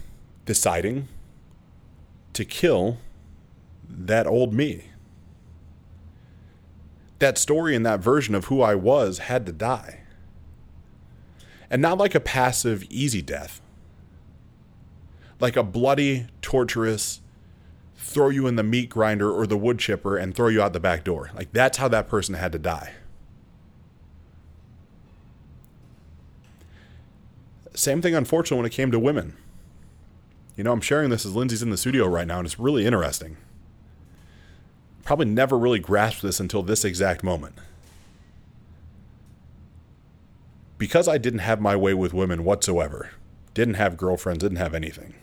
deciding 0.46 1.08
to 2.34 2.44
kill 2.44 2.98
that 3.88 4.26
old 4.26 4.54
me. 4.54 4.86
That 7.20 7.38
story 7.38 7.76
and 7.76 7.86
that 7.86 8.00
version 8.00 8.34
of 8.34 8.46
who 8.46 8.62
I 8.62 8.74
was 8.74 9.20
had 9.20 9.46
to 9.46 9.52
die. 9.52 10.02
And 11.70 11.82
not 11.82 12.00
like 12.00 12.16
a 12.16 12.20
passive, 12.20 12.84
easy 12.90 13.22
death, 13.22 13.62
like 15.40 15.56
a 15.56 15.64
bloody, 15.64 16.28
torturous, 16.42 17.22
throw 17.96 18.30
you 18.30 18.48
in 18.48 18.56
the 18.56 18.64
meat 18.64 18.90
grinder 18.90 19.32
or 19.32 19.48
the 19.48 19.58
wood 19.58 19.80
chipper 19.80 20.18
and 20.18 20.36
throw 20.36 20.48
you 20.48 20.62
out 20.62 20.74
the 20.74 20.80
back 20.80 21.04
door. 21.04 21.32
Like 21.36 21.54
that's 21.54 21.78
how 21.78 21.88
that 21.90 22.08
person 22.08 22.36
had 22.36 22.52
to 22.52 22.60
die. 22.60 22.94
Same 27.74 28.02
thing, 28.02 28.16
unfortunately, 28.16 28.58
when 28.58 28.66
it 28.68 28.76
came 28.76 28.92
to 28.92 29.00
women. 29.00 29.36
You 30.56 30.64
know, 30.64 30.72
I'm 30.72 30.82
sharing 30.82 31.10
this 31.10 31.26
as 31.26 31.36
Lindsay's 31.36 31.64
in 31.64 31.72
the 31.72 31.78
studio 31.78 32.08
right 32.08 32.28
now, 32.28 32.38
and 32.38 32.46
it's 32.46 32.60
really 32.60 32.86
interesting. 32.86 33.38
Probably 35.04 35.26
never 35.26 35.58
really 35.58 35.80
grasped 35.80 36.22
this 36.22 36.40
until 36.40 36.62
this 36.62 36.86
exact 36.86 37.24
moment. 37.24 37.56
Because 40.78 41.08
I 41.08 41.18
didn't 41.18 41.40
have 41.40 41.60
my 41.60 41.76
way 41.76 41.94
with 41.94 42.14
women 42.14 42.44
whatsoever, 42.44 43.12
didn't 43.54 43.76
have 43.76 43.98
girlfriends, 43.98 44.40
didn't 44.44 44.58
have 44.58 44.76
anything. 44.76 45.16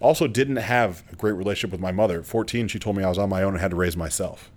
Also, 0.00 0.28
didn't 0.28 0.56
have 0.56 1.02
a 1.10 1.16
great 1.16 1.32
relationship 1.32 1.72
with 1.72 1.80
my 1.80 1.90
mother. 1.90 2.20
At 2.20 2.26
14, 2.26 2.68
she 2.68 2.78
told 2.78 2.96
me 2.96 3.02
I 3.02 3.08
was 3.08 3.18
on 3.18 3.28
my 3.28 3.42
own 3.42 3.54
and 3.54 3.60
had 3.60 3.70
to 3.70 3.76
raise 3.76 3.96
myself. 3.96 4.50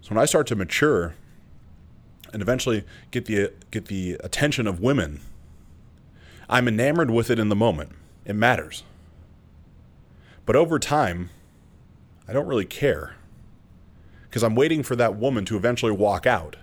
So 0.00 0.10
when 0.10 0.22
I 0.22 0.24
start 0.24 0.46
to 0.48 0.56
mature 0.56 1.14
and 2.32 2.42
eventually 2.42 2.84
get 3.10 3.26
the 3.26 3.52
get 3.70 3.86
the 3.86 4.18
attention 4.22 4.66
of 4.66 4.80
women, 4.80 5.20
I'm 6.48 6.68
enamored 6.68 7.10
with 7.10 7.30
it 7.30 7.38
in 7.38 7.48
the 7.48 7.56
moment. 7.56 7.92
It 8.24 8.34
matters. 8.34 8.84
But 10.46 10.56
over 10.56 10.78
time, 10.78 11.30
I 12.26 12.32
don't 12.32 12.46
really 12.46 12.64
care 12.64 13.16
because 14.28 14.42
I'm 14.42 14.54
waiting 14.54 14.82
for 14.82 14.96
that 14.96 15.16
woman 15.16 15.44
to 15.46 15.56
eventually 15.56 15.92
walk 15.92 16.26
out 16.26 16.56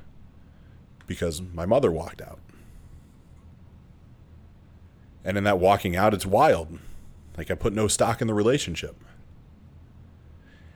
because 1.06 1.42
my 1.42 1.66
mother 1.66 1.92
walked 1.92 2.22
out. 2.22 2.40
And 5.24 5.38
in 5.38 5.44
that 5.44 5.60
walking 5.60 5.96
out, 5.96 6.14
it's 6.14 6.26
wild. 6.26 6.80
Like 7.38 7.52
I 7.52 7.56
put 7.56 7.74
no 7.74 7.88
stock 7.88 8.22
in 8.22 8.28
the 8.28 8.34
relationship. 8.34 8.96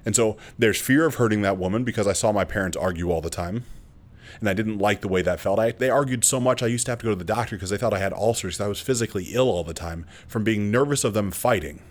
And 0.06 0.16
so 0.16 0.36
there's 0.58 0.82
fear 0.82 1.06
of 1.06 1.16
hurting 1.16 1.42
that 1.44 1.58
woman 1.58 1.84
because 1.84 2.08
I 2.08 2.14
saw 2.14 2.32
my 2.32 2.44
parents 2.44 2.76
argue 2.76 3.12
all 3.12 3.22
the 3.22 3.30
time. 3.30 3.66
And 4.40 4.50
I 4.50 4.54
didn't 4.54 4.80
like 4.80 5.02
the 5.02 5.08
way 5.08 5.22
that 5.22 5.40
felt. 5.40 5.60
I, 5.60 5.72
they 5.72 5.90
argued 5.90 6.24
so 6.24 6.40
much 6.40 6.64
I 6.64 6.68
used 6.68 6.86
to 6.86 6.92
have 6.92 7.00
to 7.00 7.06
go 7.06 7.12
to 7.12 7.16
the 7.16 7.24
doctor 7.24 7.56
because 7.56 7.70
they 7.70 7.78
thought 7.78 7.94
I 7.94 8.00
had 8.00 8.14
ulcers. 8.14 8.60
I 8.62 8.68
was 8.68 8.82
physically 8.82 9.30
ill 9.34 9.50
all 9.50 9.64
the 9.64 9.74
time 9.74 10.06
from 10.28 10.44
being 10.44 10.72
nervous 10.72 11.04
of 11.04 11.14
them 11.14 11.32
fighting. 11.32 11.82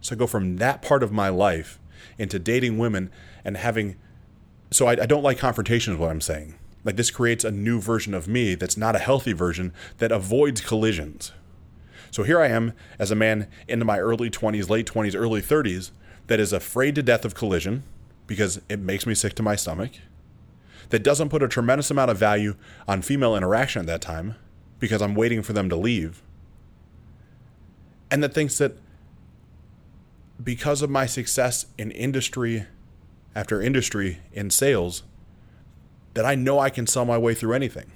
So 0.00 0.14
I 0.14 0.18
go 0.18 0.26
from 0.26 0.56
that 0.56 0.82
part 0.82 1.02
of 1.02 1.12
my 1.12 1.28
life 1.28 1.80
into 2.18 2.38
dating 2.38 2.78
women 2.78 3.10
and 3.44 3.56
having. 3.56 3.96
So 4.70 4.86
I, 4.86 4.92
I 4.92 5.06
don't 5.06 5.22
like 5.22 5.38
confrontation, 5.38 5.94
is 5.94 5.98
what 5.98 6.10
I'm 6.10 6.20
saying. 6.20 6.58
Like 6.84 6.96
this 6.96 7.10
creates 7.10 7.44
a 7.44 7.50
new 7.50 7.80
version 7.80 8.12
of 8.12 8.28
me 8.28 8.54
that's 8.54 8.76
not 8.76 8.94
a 8.94 8.98
healthy 8.98 9.32
version 9.32 9.72
that 9.98 10.12
avoids 10.12 10.60
collisions. 10.60 11.32
So 12.10 12.22
here 12.22 12.40
I 12.40 12.48
am 12.48 12.74
as 12.98 13.10
a 13.10 13.16
man 13.16 13.48
into 13.66 13.84
my 13.84 13.98
early 13.98 14.30
20s, 14.30 14.68
late 14.68 14.86
20s, 14.86 15.16
early 15.16 15.40
30s 15.40 15.90
that 16.26 16.38
is 16.38 16.52
afraid 16.52 16.94
to 16.94 17.02
death 17.02 17.24
of 17.24 17.34
collision 17.34 17.82
because 18.26 18.60
it 18.68 18.78
makes 18.78 19.06
me 19.06 19.14
sick 19.14 19.34
to 19.34 19.42
my 19.42 19.56
stomach. 19.56 19.92
That 20.90 21.02
doesn't 21.02 21.30
put 21.30 21.42
a 21.42 21.48
tremendous 21.48 21.90
amount 21.90 22.10
of 22.10 22.18
value 22.18 22.56
on 22.86 23.02
female 23.02 23.36
interaction 23.36 23.80
at 23.80 23.86
that 23.86 24.00
time 24.00 24.36
because 24.78 25.00
I'm 25.00 25.14
waiting 25.14 25.42
for 25.42 25.52
them 25.52 25.68
to 25.68 25.76
leave. 25.76 26.22
And 28.10 28.22
that 28.22 28.34
thinks 28.34 28.58
that 28.58 28.76
because 30.42 30.82
of 30.82 30.90
my 30.90 31.06
success 31.06 31.66
in 31.78 31.90
industry 31.90 32.66
after 33.34 33.60
industry 33.60 34.20
in 34.32 34.50
sales, 34.50 35.02
that 36.14 36.24
I 36.24 36.34
know 36.34 36.58
I 36.58 36.70
can 36.70 36.86
sell 36.86 37.04
my 37.04 37.18
way 37.18 37.34
through 37.34 37.54
anything. 37.54 37.90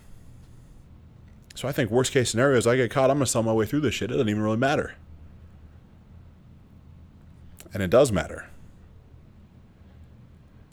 So 1.54 1.68
I 1.68 1.72
think 1.72 1.90
worst 1.90 2.12
case 2.12 2.30
scenario 2.30 2.56
is 2.56 2.66
I 2.66 2.76
get 2.76 2.90
caught, 2.90 3.10
I'm 3.10 3.18
to 3.18 3.26
sell 3.26 3.42
my 3.42 3.52
way 3.52 3.66
through 3.66 3.80
this 3.80 3.94
shit. 3.94 4.10
It 4.10 4.14
doesn't 4.14 4.28
even 4.28 4.42
really 4.42 4.56
matter. 4.56 4.94
And 7.74 7.82
it 7.82 7.90
does 7.90 8.10
matter. 8.10 8.48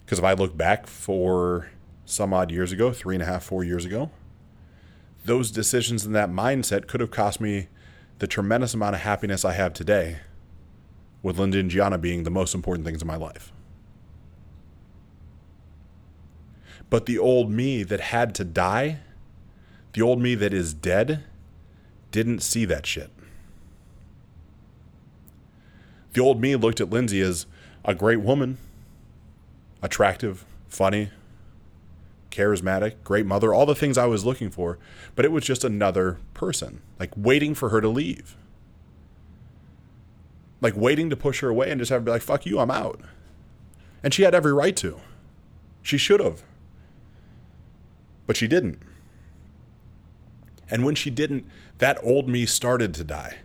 Because 0.06 0.20
if 0.20 0.24
I 0.24 0.34
look 0.34 0.56
back 0.56 0.86
for 0.86 1.68
some 2.04 2.32
odd 2.32 2.52
years 2.52 2.70
ago, 2.70 2.92
three 2.92 3.16
and 3.16 3.22
a 3.22 3.26
half, 3.26 3.42
four 3.42 3.64
years 3.64 3.84
ago, 3.84 4.12
those 5.24 5.50
decisions 5.50 6.06
and 6.06 6.14
that 6.14 6.30
mindset 6.30 6.86
could 6.86 7.00
have 7.00 7.10
cost 7.10 7.40
me 7.40 7.66
the 8.20 8.28
tremendous 8.28 8.72
amount 8.72 8.94
of 8.94 9.00
happiness 9.02 9.44
I 9.44 9.54
have 9.54 9.72
today, 9.72 10.18
with 11.24 11.40
Linda 11.40 11.58
and 11.58 11.68
Gianna 11.68 11.98
being 11.98 12.22
the 12.22 12.30
most 12.30 12.54
important 12.54 12.86
things 12.86 13.02
in 13.02 13.08
my 13.08 13.16
life. 13.16 13.52
But 16.88 17.06
the 17.06 17.18
old 17.18 17.50
me 17.50 17.82
that 17.82 17.98
had 17.98 18.32
to 18.36 18.44
die, 18.44 19.00
the 19.92 20.02
old 20.02 20.20
me 20.20 20.36
that 20.36 20.54
is 20.54 20.72
dead, 20.72 21.24
didn't 22.12 22.44
see 22.44 22.64
that 22.64 22.86
shit. 22.86 23.10
The 26.12 26.20
old 26.20 26.40
me 26.40 26.54
looked 26.54 26.80
at 26.80 26.90
Lindsay 26.90 27.20
as 27.20 27.46
a 27.84 27.92
great 27.92 28.20
woman, 28.20 28.58
attractive, 29.82 30.44
funny, 30.68 31.10
charismatic, 32.30 32.94
great 33.02 33.26
mother, 33.26 33.52
all 33.54 33.66
the 33.66 33.74
things 33.74 33.96
I 33.96 34.06
was 34.06 34.24
looking 34.24 34.50
for, 34.50 34.78
but 35.14 35.24
it 35.24 35.32
was 35.32 35.44
just 35.44 35.64
another 35.64 36.18
person, 36.34 36.82
like 36.98 37.12
waiting 37.16 37.54
for 37.54 37.70
her 37.70 37.80
to 37.80 37.88
leave. 37.88 38.36
Like 40.60 40.74
waiting 40.76 41.10
to 41.10 41.16
push 41.16 41.40
her 41.40 41.48
away 41.48 41.70
and 41.70 41.80
just 41.80 41.90
have 41.90 42.02
her 42.02 42.04
be 42.04 42.10
like, 42.10 42.22
fuck 42.22 42.46
you, 42.46 42.58
I'm 42.58 42.70
out. 42.70 43.00
And 44.02 44.12
she 44.12 44.22
had 44.22 44.34
every 44.34 44.52
right 44.52 44.76
to. 44.76 45.00
She 45.82 45.98
should 45.98 46.20
have. 46.20 46.42
But 48.26 48.36
she 48.36 48.48
didn't. 48.48 48.80
And 50.70 50.84
when 50.84 50.94
she 50.94 51.10
didn't, 51.10 51.46
that 51.78 51.98
old 52.02 52.28
me 52.28 52.44
started 52.46 52.92
to 52.94 53.04
die. 53.04 53.38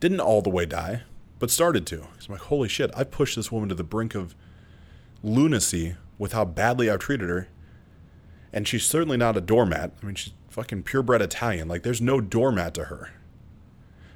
Didn't 0.00 0.20
all 0.20 0.42
the 0.42 0.50
way 0.50 0.66
die, 0.66 1.02
but 1.38 1.50
started 1.50 1.86
to. 1.86 2.02
I'm 2.02 2.32
like, 2.32 2.40
holy 2.40 2.68
shit, 2.68 2.90
I 2.96 3.04
pushed 3.04 3.36
this 3.36 3.52
woman 3.52 3.68
to 3.68 3.74
the 3.74 3.84
brink 3.84 4.14
of 4.14 4.34
lunacy 5.26 5.96
with 6.18 6.32
how 6.32 6.44
badly 6.44 6.88
I've 6.88 7.00
treated 7.00 7.28
her. 7.28 7.48
And 8.52 8.66
she's 8.66 8.86
certainly 8.86 9.16
not 9.16 9.36
a 9.36 9.40
doormat. 9.40 9.92
I 10.02 10.06
mean, 10.06 10.14
she's 10.14 10.32
fucking 10.48 10.84
purebred 10.84 11.20
Italian. 11.20 11.68
Like, 11.68 11.82
there's 11.82 12.00
no 12.00 12.20
doormat 12.20 12.72
to 12.74 12.84
her. 12.84 13.10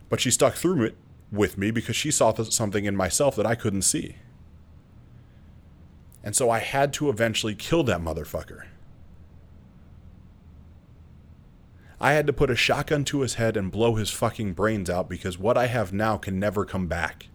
But 0.09 0.21
she 0.21 0.31
stuck 0.31 0.55
through 0.55 0.85
it 0.85 0.97
with 1.31 1.59
me 1.59 1.71
because 1.71 1.97
she 1.97 2.11
saw 2.11 2.33
something 2.45 2.85
in 2.85 2.97
myself 2.97 3.37
that 3.37 3.47
I 3.47 3.55
couldn't 3.55 3.83
see. 3.83 4.17
And 6.23 6.35
so 6.35 6.51
I 6.51 6.59
had 6.59 6.93
to 6.95 7.09
eventually 7.09 7.55
kill 7.55 7.83
that 7.85 8.01
motherfucker. 8.01 8.65
I 12.01 12.13
had 12.13 12.27
to 12.27 12.33
put 12.33 12.51
a 12.51 12.57
shotgun 12.57 13.05
to 13.05 13.21
his 13.21 13.35
head 13.35 13.57
and 13.57 13.71
blow 13.71 13.95
his 13.95 14.11
fucking 14.11 14.55
brains 14.55 14.89
out 14.89 15.09
because 15.09 15.39
what 15.39 15.59
I 15.59 15.67
have 15.67 15.93
now 15.93 16.17
can 16.17 16.39
never 16.39 16.65
come 16.65 16.87
back. 16.87 17.29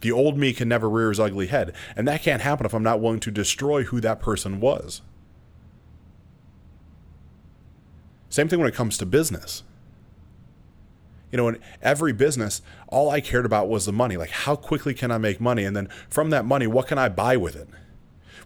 The 0.00 0.12
old 0.12 0.38
me 0.38 0.52
can 0.52 0.68
never 0.68 0.88
rear 0.88 1.08
his 1.08 1.20
ugly 1.20 1.48
head, 1.48 1.74
and 1.96 2.06
that 2.06 2.22
can't 2.22 2.42
happen 2.42 2.66
if 2.66 2.74
I'm 2.74 2.82
not 2.82 3.00
willing 3.00 3.20
to 3.20 3.30
destroy 3.30 3.84
who 3.84 4.00
that 4.00 4.20
person 4.20 4.60
was. 4.60 5.02
Same 8.28 8.48
thing 8.48 8.60
when 8.60 8.68
it 8.68 8.74
comes 8.74 8.98
to 8.98 9.06
business. 9.06 9.62
You 11.32 11.36
know, 11.36 11.48
in 11.48 11.58
every 11.82 12.12
business, 12.12 12.62
all 12.86 13.10
I 13.10 13.20
cared 13.20 13.44
about 13.44 13.68
was 13.68 13.86
the 13.86 13.92
money. 13.92 14.16
Like, 14.16 14.30
how 14.30 14.56
quickly 14.56 14.94
can 14.94 15.10
I 15.10 15.18
make 15.18 15.40
money? 15.40 15.64
And 15.64 15.76
then 15.76 15.88
from 16.08 16.30
that 16.30 16.44
money, 16.44 16.66
what 16.66 16.86
can 16.86 16.98
I 16.98 17.08
buy 17.08 17.36
with 17.36 17.56
it? 17.56 17.68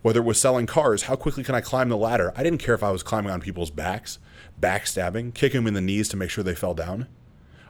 Whether 0.03 0.21
it 0.21 0.25
was 0.25 0.41
selling 0.41 0.67
cars, 0.67 1.05
how 1.05 1.15
quickly 1.15 1.45
can 1.45 1.55
I 1.55 1.61
climb 1.61 1.89
the 1.89 1.97
ladder? 1.97 2.33
I 2.35 2.43
didn't 2.43 2.59
care 2.59 2.75
if 2.75 2.83
I 2.83 2.91
was 2.91 3.05
climbing 3.05 3.31
on 3.31 3.41
people's 3.41 3.71
backs 3.71 4.19
backstabbing, 4.61 5.35
kicking 5.35 5.61
them 5.61 5.69
in 5.69 5.75
the 5.75 5.81
knees 5.81 6.09
to 6.09 6.17
make 6.17 6.31
sure 6.31 6.43
they 6.43 6.55
fell 6.55 6.75
down. 6.75 7.07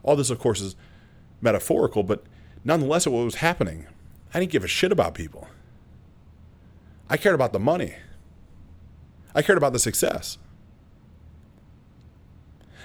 All 0.03 0.17
this, 0.17 0.31
of 0.31 0.39
course, 0.39 0.61
is 0.61 0.77
metaphorical, 1.41 2.03
but 2.03 2.25
nonetheless, 2.65 3.07
what 3.07 3.25
was 3.25 3.37
happening. 3.37 3.87
I 4.33 4.41
didn't 4.41 4.53
give 4.53 4.65
a 4.65 4.69
shit 4.69 4.93
about 4.93 5.15
people. 5.15 5.49
I 7.09 7.17
cared 7.17 7.35
about 7.35 7.53
the 7.53 7.59
money. 7.59 7.95
I 9.35 9.43
cared 9.43 9.59
about 9.59 9.73
the 9.73 9.79
success. 9.79 10.39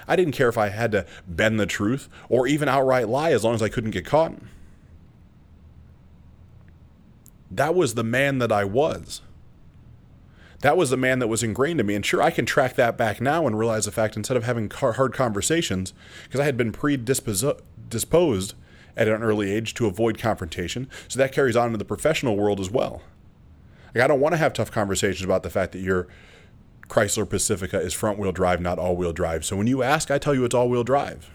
I 0.06 0.16
didn't 0.16 0.32
care 0.32 0.48
if 0.48 0.56
I 0.56 0.70
had 0.70 0.92
to 0.92 1.06
bend 1.26 1.60
the 1.60 1.66
truth 1.66 2.08
or 2.28 2.46
even 2.46 2.68
outright 2.68 3.08
lie 3.08 3.32
as 3.32 3.44
long 3.44 3.54
as 3.54 3.62
I 3.62 3.68
couldn't 3.68 3.90
get 3.90 4.06
caught. 4.06 4.34
That 7.50 7.74
was 7.74 7.94
the 7.94 8.04
man 8.04 8.38
that 8.38 8.52
I 8.52 8.64
was. 8.64 9.22
That 10.60 10.76
was 10.76 10.90
the 10.90 10.96
man 10.96 11.18
that 11.20 11.28
was 11.28 11.42
ingrained 11.42 11.80
in 11.80 11.86
me. 11.86 11.94
And 11.94 12.04
sure, 12.04 12.22
I 12.22 12.30
can 12.30 12.44
track 12.44 12.74
that 12.74 12.96
back 12.98 13.20
now 13.20 13.46
and 13.46 13.58
realize 13.58 13.84
the 13.84 13.92
fact 13.92 14.16
instead 14.16 14.36
of 14.36 14.44
having 14.44 14.70
hard 14.70 15.14
conversations, 15.14 15.94
because 16.24 16.40
I 16.40 16.44
had 16.44 16.56
been 16.56 16.72
predisposed 16.72 18.54
at 18.98 19.08
an 19.08 19.22
early 19.22 19.50
age 19.50 19.72
to 19.74 19.86
avoid 19.86 20.18
confrontation. 20.18 20.90
So 21.06 21.18
that 21.18 21.32
carries 21.32 21.56
on 21.56 21.66
into 21.66 21.78
the 21.78 21.84
professional 21.84 22.36
world 22.36 22.60
as 22.60 22.70
well. 22.70 23.02
Like, 23.94 24.04
I 24.04 24.06
don't 24.08 24.20
want 24.20 24.34
to 24.34 24.38
have 24.38 24.52
tough 24.52 24.70
conversations 24.70 25.24
about 25.24 25.42
the 25.42 25.50
fact 25.50 25.72
that 25.72 25.78
your 25.78 26.08
Chrysler 26.88 27.28
Pacifica 27.28 27.80
is 27.80 27.94
front 27.94 28.18
wheel 28.18 28.32
drive, 28.32 28.60
not 28.60 28.78
all 28.78 28.96
wheel 28.96 29.12
drive. 29.12 29.44
So 29.44 29.56
when 29.56 29.66
you 29.66 29.82
ask, 29.82 30.10
I 30.10 30.18
tell 30.18 30.34
you 30.34 30.44
it's 30.44 30.54
all 30.54 30.68
wheel 30.68 30.84
drive. 30.84 31.30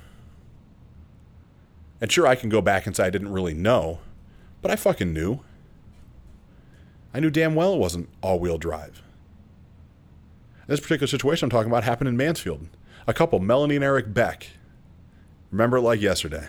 And 2.01 2.11
sure, 2.11 2.27
I 2.27 2.35
can 2.35 2.49
go 2.49 2.61
back 2.61 2.85
and 2.85 2.95
say 2.95 3.05
I 3.05 3.09
didn't 3.09 3.31
really 3.31 3.53
know, 3.53 3.99
but 4.61 4.69
I 4.69 4.75
fucking 4.75 5.13
knew. 5.13 5.39
I 7.13 7.19
knew 7.19 7.29
damn 7.29 7.55
well 7.55 7.75
it 7.75 7.79
wasn't 7.79 8.09
all 8.21 8.39
wheel 8.39 8.57
drive. 8.57 9.01
This 10.67 10.79
particular 10.79 11.07
situation 11.07 11.45
I'm 11.45 11.49
talking 11.49 11.71
about 11.71 11.83
happened 11.83 12.09
in 12.09 12.17
Mansfield. 12.17 12.67
A 13.07 13.13
couple, 13.13 13.39
Melanie 13.39 13.75
and 13.75 13.83
Eric 13.83 14.13
Beck. 14.13 14.47
Remember 15.51 15.77
it 15.77 15.81
like 15.81 16.01
yesterday. 16.01 16.47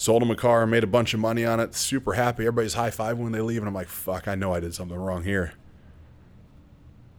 Sold 0.00 0.22
him 0.22 0.30
a 0.30 0.34
car, 0.34 0.66
made 0.66 0.82
a 0.82 0.86
bunch 0.86 1.12
of 1.12 1.20
money 1.20 1.44
on 1.44 1.60
it, 1.60 1.74
super 1.74 2.14
happy. 2.14 2.44
Everybody's 2.44 2.72
high 2.72 2.88
five 2.88 3.18
when 3.18 3.32
they 3.32 3.42
leave, 3.42 3.60
and 3.60 3.68
I'm 3.68 3.74
like, 3.74 3.88
fuck, 3.88 4.28
I 4.28 4.34
know 4.34 4.54
I 4.54 4.58
did 4.58 4.74
something 4.74 4.96
wrong 4.96 5.24
here. 5.24 5.52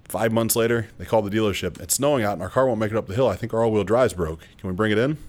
Five 0.05 0.31
months 0.31 0.55
later, 0.55 0.88
they 0.97 1.05
call 1.05 1.21
the 1.21 1.29
dealership. 1.29 1.79
It's 1.79 1.93
snowing 1.93 2.23
out, 2.23 2.33
and 2.33 2.41
our 2.41 2.50
car 2.50 2.65
won't 2.65 2.79
make 2.79 2.89
it 2.89 2.97
up 2.97 3.05
the 3.05 3.13
hill. 3.13 3.27
I 3.27 3.35
think 3.35 3.53
our 3.53 3.63
all 3.63 3.71
wheel 3.71 3.83
drive's 3.83 4.15
broke. 4.15 4.39
Can 4.57 4.67
we 4.67 4.75
bring 4.75 4.91
it 4.91 4.97
in? 4.97 5.19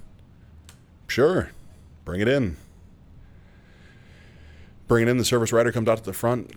Sure, 1.07 1.51
bring 2.07 2.23
it 2.23 2.29
in. 2.29 2.57
Bring 4.89 5.03
it 5.03 5.11
in. 5.11 5.19
The 5.19 5.25
service 5.27 5.53
writer 5.53 5.73
comes 5.73 5.91
out 5.91 5.99
to 5.99 6.05
the 6.05 6.15
front, 6.15 6.51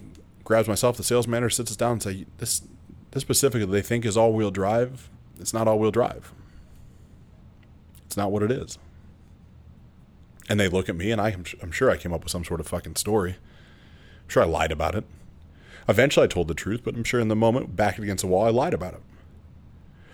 grabs 0.45 0.69
myself, 0.69 0.95
the 0.95 1.03
sales 1.03 1.27
manager, 1.27 1.49
sits 1.49 1.71
us 1.71 1.75
down, 1.75 1.91
and 1.91 2.03
says, 2.03 2.23
"This 2.37 2.61
this 3.11 3.25
Pacifica 3.25 3.65
they 3.65 3.81
think 3.81 4.05
is 4.05 4.15
all-wheel 4.15 4.51
drive. 4.51 5.09
It's 5.41 5.53
not 5.53 5.67
all-wheel 5.67 5.91
drive. 5.91 6.31
It's 8.05 8.15
not 8.15 8.31
what 8.31 8.43
it 8.43 8.51
is. 8.51 8.77
And 10.47 10.59
they 10.59 10.67
look 10.67 10.89
at 10.89 10.95
me, 10.95 11.11
and 11.11 11.19
I, 11.19 11.35
I'm 11.61 11.71
sure 11.71 11.89
I 11.89 11.97
came 11.97 12.13
up 12.13 12.23
with 12.23 12.31
some 12.31 12.43
sort 12.43 12.59
of 12.59 12.67
fucking 12.67 12.95
story. 12.95 13.31
I'm 13.31 14.29
sure 14.29 14.43
I 14.43 14.45
lied 14.45 14.71
about 14.71 14.95
it. 14.95 15.05
Eventually, 15.87 16.25
I 16.25 16.27
told 16.27 16.47
the 16.47 16.53
truth, 16.53 16.81
but 16.83 16.95
I'm 16.95 17.03
sure 17.03 17.19
in 17.19 17.27
the 17.27 17.35
moment, 17.35 17.75
back 17.75 17.97
against 17.97 18.21
the 18.21 18.27
wall, 18.27 18.45
I 18.45 18.49
lied 18.49 18.73
about 18.73 18.93
it. 18.93 19.01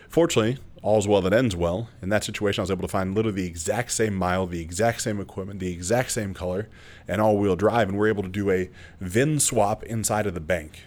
Fortunately, 0.10 0.58
all's 0.82 1.08
well 1.08 1.22
that 1.22 1.34
ends 1.34 1.56
well. 1.56 1.90
In 2.02 2.10
that 2.10 2.24
situation, 2.24 2.62
I 2.62 2.64
was 2.64 2.72
able 2.72 2.82
to 2.82 2.88
find 2.88 3.16
literally 3.16 3.42
the 3.42 3.48
exact 3.48 3.92
same 3.92 4.16
mile, 4.16 4.46
the 4.48 4.62
exact 4.62 5.02
same 5.02 5.20
equipment, 5.20 5.60
the 5.60 5.72
exact 5.72 6.12
same 6.12 6.34
color, 6.34 6.68
and 7.08 7.22
all 7.22 7.38
wheel 7.38 7.56
drive, 7.56 7.90
and 7.90 7.98
we're 7.98 8.10
able 8.10 8.24
to 8.24 8.30
do 8.30 8.52
a 8.52 8.70
VIN 9.00 9.40
swap 9.40 9.84
inside 9.84 10.28
of 10.28 10.34
the 10.34 10.42
bank 10.42 10.82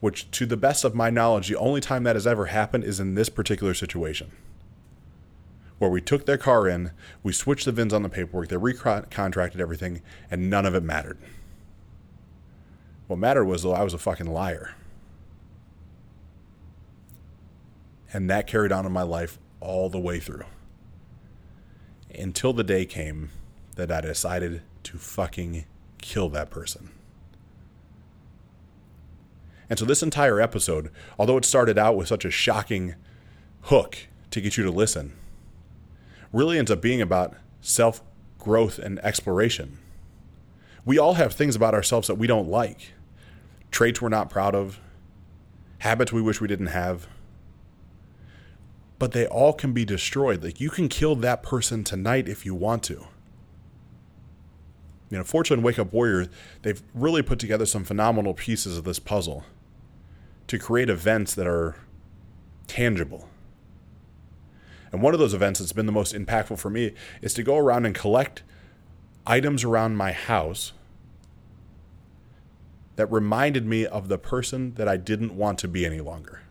which, 0.00 0.30
to 0.30 0.46
the 0.46 0.56
best 0.56 0.84
of 0.84 0.94
my 0.94 1.10
knowledge, 1.10 1.48
the 1.48 1.56
only 1.56 1.80
time 1.80 2.04
that 2.04 2.16
has 2.16 2.26
ever 2.26 2.46
happened 2.46 2.84
is 2.84 2.98
in 2.98 3.14
this 3.14 3.28
particular 3.28 3.74
situation. 3.74 4.30
Where 5.80 5.88
we 5.88 6.02
took 6.02 6.26
their 6.26 6.36
car 6.36 6.68
in, 6.68 6.90
we 7.22 7.32
switched 7.32 7.64
the 7.64 7.72
VINs 7.72 7.94
on 7.94 8.02
the 8.02 8.10
paperwork, 8.10 8.48
they 8.48 8.56
recontracted 8.56 9.60
everything, 9.60 10.02
and 10.30 10.50
none 10.50 10.66
of 10.66 10.74
it 10.74 10.82
mattered. 10.82 11.16
What 13.06 13.18
mattered 13.18 13.46
was, 13.46 13.62
though, 13.62 13.72
I 13.72 13.82
was 13.82 13.94
a 13.94 13.98
fucking 13.98 14.26
liar. 14.26 14.74
And 18.12 18.28
that 18.28 18.46
carried 18.46 18.72
on 18.72 18.84
in 18.84 18.92
my 18.92 19.04
life 19.04 19.38
all 19.58 19.88
the 19.88 19.98
way 19.98 20.20
through. 20.20 20.44
Until 22.14 22.52
the 22.52 22.62
day 22.62 22.84
came 22.84 23.30
that 23.76 23.90
I 23.90 24.02
decided 24.02 24.60
to 24.82 24.98
fucking 24.98 25.64
kill 25.96 26.28
that 26.28 26.50
person. 26.50 26.90
And 29.70 29.78
so 29.78 29.86
this 29.86 30.02
entire 30.02 30.42
episode, 30.42 30.90
although 31.18 31.38
it 31.38 31.46
started 31.46 31.78
out 31.78 31.96
with 31.96 32.08
such 32.08 32.26
a 32.26 32.30
shocking 32.30 32.96
hook 33.62 33.96
to 34.30 34.42
get 34.42 34.58
you 34.58 34.64
to 34.64 34.70
listen, 34.70 35.14
really 36.32 36.58
ends 36.58 36.70
up 36.70 36.80
being 36.80 37.00
about 37.00 37.34
self 37.60 38.02
growth 38.38 38.78
and 38.78 38.98
exploration. 39.00 39.78
We 40.84 40.98
all 40.98 41.14
have 41.14 41.34
things 41.34 41.56
about 41.56 41.74
ourselves 41.74 42.08
that 42.08 42.14
we 42.16 42.26
don't 42.26 42.48
like, 42.48 42.92
traits 43.70 44.00
we're 44.00 44.08
not 44.08 44.30
proud 44.30 44.54
of, 44.54 44.80
habits 45.78 46.12
we 46.12 46.22
wish 46.22 46.40
we 46.40 46.48
didn't 46.48 46.68
have. 46.68 47.06
But 48.98 49.12
they 49.12 49.26
all 49.26 49.52
can 49.52 49.72
be 49.72 49.84
destroyed. 49.84 50.42
Like 50.42 50.60
you 50.60 50.70
can 50.70 50.88
kill 50.88 51.16
that 51.16 51.42
person 51.42 51.84
tonight 51.84 52.28
if 52.28 52.44
you 52.44 52.54
want 52.54 52.82
to. 52.84 53.06
You 55.10 55.18
know, 55.18 55.24
Fortune 55.24 55.54
and 55.54 55.64
Wake 55.64 55.78
Up 55.78 55.92
Warrior, 55.92 56.28
they've 56.62 56.82
really 56.94 57.22
put 57.22 57.38
together 57.38 57.66
some 57.66 57.84
phenomenal 57.84 58.32
pieces 58.32 58.78
of 58.78 58.84
this 58.84 58.98
puzzle 58.98 59.44
to 60.46 60.58
create 60.58 60.88
events 60.88 61.34
that 61.34 61.46
are 61.46 61.76
tangible. 62.68 63.29
And 64.92 65.02
one 65.02 65.14
of 65.14 65.20
those 65.20 65.34
events 65.34 65.60
that's 65.60 65.72
been 65.72 65.86
the 65.86 65.92
most 65.92 66.14
impactful 66.14 66.58
for 66.58 66.70
me 66.70 66.92
is 67.22 67.34
to 67.34 67.42
go 67.42 67.56
around 67.56 67.86
and 67.86 67.94
collect 67.94 68.42
items 69.26 69.62
around 69.62 69.96
my 69.96 70.12
house 70.12 70.72
that 72.96 73.10
reminded 73.10 73.64
me 73.64 73.86
of 73.86 74.08
the 74.08 74.18
person 74.18 74.74
that 74.74 74.88
I 74.88 74.96
didn't 74.96 75.36
want 75.36 75.58
to 75.60 75.68
be 75.68 75.86
any 75.86 76.00
longer. 76.00 76.42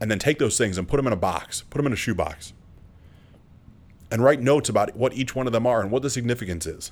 And 0.00 0.10
then 0.10 0.18
take 0.18 0.38
those 0.38 0.58
things 0.58 0.78
and 0.78 0.88
put 0.88 0.96
them 0.96 1.06
in 1.06 1.12
a 1.12 1.16
box, 1.16 1.62
put 1.70 1.78
them 1.78 1.86
in 1.86 1.92
a 1.92 1.96
shoebox, 1.96 2.52
and 4.10 4.22
write 4.22 4.40
notes 4.40 4.68
about 4.68 4.96
what 4.96 5.14
each 5.14 5.34
one 5.36 5.46
of 5.46 5.52
them 5.52 5.66
are 5.66 5.80
and 5.80 5.90
what 5.90 6.02
the 6.02 6.10
significance 6.10 6.66
is. 6.66 6.90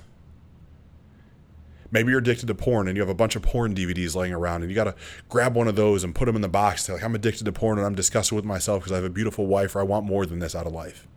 Maybe 1.93 2.11
you're 2.11 2.21
addicted 2.21 2.47
to 2.47 2.55
porn 2.55 2.87
and 2.87 2.97
you 2.97 3.03
have 3.03 3.09
a 3.09 3.15
bunch 3.15 3.35
of 3.37 3.43
porn 3.43 3.75
DVDs 3.75 4.15
laying 4.15 4.33
around 4.33 4.63
and 4.63 4.71
you 4.71 4.75
got 4.75 4.85
to 4.85 4.95
grab 5.29 5.57
one 5.57 5.67
of 5.67 5.77
those 5.77 6.05
and 6.05 6.15
put 6.15 6.27
them 6.27 6.37
in 6.37 6.43
the 6.43 6.49
box. 6.49 6.89
Like, 6.89 7.03
I'm 7.03 7.15
addicted 7.15 7.45
to 7.45 7.53
porn 7.53 7.79
and 7.79 7.87
I'm 7.87 7.95
disgusted 7.95 8.37
with 8.37 8.45
myself 8.45 8.83
because 8.83 8.93
I 8.93 8.97
have 8.97 9.05
a 9.05 9.11
beautiful 9.11 9.47
wife 9.47 9.75
or 9.75 9.81
I 9.81 9.85
want 9.85 10.07
more 10.07 10.25
than 10.25 10.39
this 10.39 10.55
out 10.55 10.67
of 10.67 10.73
life. 10.73 11.09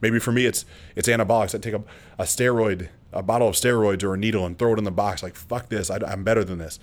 Maybe 0.00 0.18
for 0.18 0.32
me, 0.32 0.44
it's 0.44 0.64
it's 0.96 1.08
anabolics. 1.08 1.54
I 1.54 1.58
take 1.58 1.74
a, 1.74 1.82
a 2.18 2.24
steroid, 2.24 2.88
a 3.12 3.22
bottle 3.22 3.48
of 3.48 3.54
steroids 3.54 4.02
or 4.02 4.14
a 4.14 4.18
needle 4.18 4.44
and 4.44 4.58
throw 4.58 4.72
it 4.74 4.78
in 4.78 4.84
the 4.84 4.90
box. 4.90 5.22
Like, 5.22 5.34
fuck 5.34 5.68
this. 5.68 5.90
I, 5.90 5.98
I'm 6.06 6.24
better 6.24 6.44
than 6.44 6.58
this. 6.58 6.78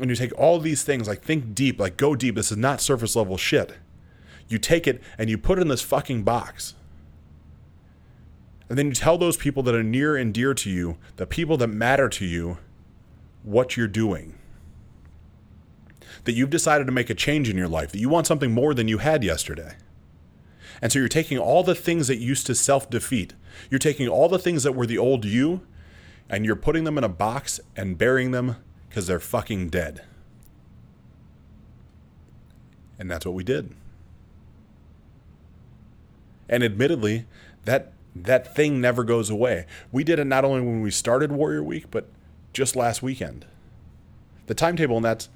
And 0.00 0.10
you 0.10 0.16
take 0.16 0.36
all 0.38 0.58
these 0.58 0.82
things, 0.82 1.08
like, 1.08 1.22
think 1.22 1.54
deep, 1.54 1.80
like, 1.80 1.96
go 1.96 2.14
deep. 2.14 2.36
This 2.36 2.52
is 2.52 2.56
not 2.56 2.80
surface 2.80 3.16
level 3.16 3.36
shit. 3.36 3.74
You 4.48 4.58
take 4.58 4.86
it 4.86 5.02
and 5.18 5.28
you 5.28 5.36
put 5.36 5.58
it 5.58 5.62
in 5.62 5.68
this 5.68 5.82
fucking 5.82 6.22
box. 6.22 6.74
And 8.68 8.78
then 8.78 8.88
you 8.88 8.92
tell 8.92 9.18
those 9.18 9.36
people 9.36 9.62
that 9.64 9.74
are 9.74 9.82
near 9.82 10.16
and 10.16 10.32
dear 10.32 10.54
to 10.54 10.70
you, 10.70 10.98
the 11.16 11.26
people 11.26 11.56
that 11.56 11.68
matter 11.68 12.08
to 12.10 12.24
you, 12.24 12.58
what 13.42 13.76
you're 13.76 13.86
doing. 13.86 14.34
That 16.24 16.32
you've 16.32 16.50
decided 16.50 16.86
to 16.86 16.92
make 16.92 17.10
a 17.10 17.14
change 17.14 17.48
in 17.48 17.56
your 17.56 17.68
life, 17.68 17.92
that 17.92 17.98
you 17.98 18.08
want 18.08 18.26
something 18.26 18.52
more 18.52 18.74
than 18.74 18.88
you 18.88 18.98
had 18.98 19.24
yesterday. 19.24 19.76
And 20.80 20.92
so 20.92 20.98
you're 20.98 21.08
taking 21.08 21.38
all 21.38 21.62
the 21.62 21.74
things 21.74 22.08
that 22.08 22.18
used 22.18 22.46
to 22.46 22.54
self 22.54 22.88
defeat, 22.90 23.34
you're 23.70 23.78
taking 23.78 24.08
all 24.08 24.28
the 24.28 24.38
things 24.38 24.62
that 24.62 24.72
were 24.72 24.86
the 24.86 24.98
old 24.98 25.24
you, 25.24 25.62
and 26.28 26.44
you're 26.44 26.56
putting 26.56 26.84
them 26.84 26.98
in 26.98 27.04
a 27.04 27.08
box 27.08 27.60
and 27.76 27.98
burying 27.98 28.30
them 28.30 28.56
because 28.88 29.06
they're 29.06 29.20
fucking 29.20 29.68
dead. 29.68 30.04
And 32.98 33.10
that's 33.10 33.24
what 33.24 33.34
we 33.34 33.44
did. 33.44 33.74
And 36.48 36.64
admittedly, 36.64 37.26
that 37.64 37.92
that 38.14 38.54
thing 38.54 38.80
never 38.80 39.04
goes 39.04 39.30
away. 39.30 39.66
We 39.92 40.02
did 40.02 40.18
it 40.18 40.24
not 40.24 40.44
only 40.44 40.60
when 40.60 40.80
we 40.80 40.90
started 40.90 41.30
Warrior 41.30 41.62
Week, 41.62 41.90
but 41.90 42.08
just 42.52 42.76
last 42.76 43.02
weekend. 43.02 43.46
The 44.46 44.54
timetable 44.54 44.96
and 44.96 45.04
that's 45.04 45.28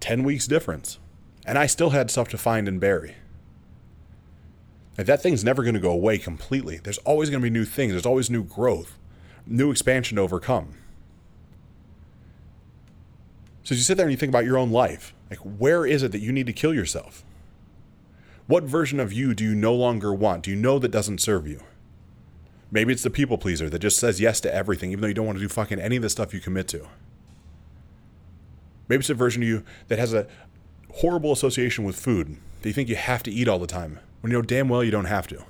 10 0.00 0.24
weeks 0.24 0.46
difference. 0.46 0.98
And 1.44 1.58
I 1.58 1.66
still 1.66 1.90
had 1.90 2.10
stuff 2.10 2.28
to 2.28 2.38
find 2.38 2.68
and 2.68 2.80
bury. 2.80 3.16
Like 4.98 5.06
that 5.06 5.22
thing's 5.22 5.44
never 5.44 5.62
going 5.62 5.74
to 5.74 5.80
go 5.80 5.90
away 5.90 6.18
completely. 6.18 6.78
There's 6.78 6.98
always 6.98 7.30
going 7.30 7.40
to 7.40 7.44
be 7.44 7.50
new 7.50 7.64
things. 7.64 7.92
There's 7.92 8.06
always 8.06 8.30
new 8.30 8.44
growth, 8.44 8.98
new 9.46 9.70
expansion 9.70 10.16
to 10.16 10.22
overcome. 10.22 10.74
So 13.64 13.72
as 13.74 13.78
you 13.78 13.84
sit 13.84 13.96
there 13.96 14.06
and 14.06 14.12
you 14.12 14.18
think 14.18 14.30
about 14.30 14.44
your 14.44 14.58
own 14.58 14.70
life, 14.70 15.14
like 15.30 15.38
where 15.38 15.86
is 15.86 16.02
it 16.02 16.12
that 16.12 16.20
you 16.20 16.32
need 16.32 16.46
to 16.46 16.52
kill 16.52 16.74
yourself? 16.74 17.24
What 18.46 18.64
version 18.64 19.00
of 19.00 19.12
you 19.12 19.34
do 19.34 19.44
you 19.44 19.54
no 19.54 19.72
longer 19.72 20.12
want? 20.12 20.42
Do 20.42 20.50
you 20.50 20.56
know 20.56 20.78
that 20.78 20.90
doesn't 20.90 21.20
serve 21.20 21.46
you? 21.46 21.62
Maybe 22.72 22.92
it's 22.92 23.02
the 23.02 23.10
people 23.10 23.36
pleaser 23.36 23.68
that 23.68 23.80
just 23.80 23.98
says 23.98 24.18
yes 24.18 24.40
to 24.40 24.52
everything, 24.52 24.90
even 24.90 25.02
though 25.02 25.08
you 25.08 25.14
don't 25.14 25.26
want 25.26 25.36
to 25.36 25.44
do 25.44 25.48
fucking 25.48 25.78
any 25.78 25.96
of 25.96 26.02
the 26.02 26.08
stuff 26.08 26.32
you 26.32 26.40
commit 26.40 26.68
to. 26.68 26.88
Maybe 28.88 29.00
it's 29.00 29.10
a 29.10 29.14
version 29.14 29.42
of 29.42 29.48
you 29.48 29.62
that 29.88 29.98
has 29.98 30.14
a 30.14 30.26
horrible 30.94 31.32
association 31.32 31.84
with 31.84 31.96
food 31.96 32.38
that 32.62 32.68
you 32.68 32.72
think 32.72 32.88
you 32.88 32.96
have 32.96 33.22
to 33.24 33.30
eat 33.30 33.46
all 33.46 33.58
the 33.58 33.66
time 33.66 34.00
when 34.22 34.32
you 34.32 34.38
know 34.38 34.42
damn 34.42 34.70
well 34.70 34.82
you 34.82 34.90
don't 34.90 35.04
have 35.04 35.26
to. 35.28 35.44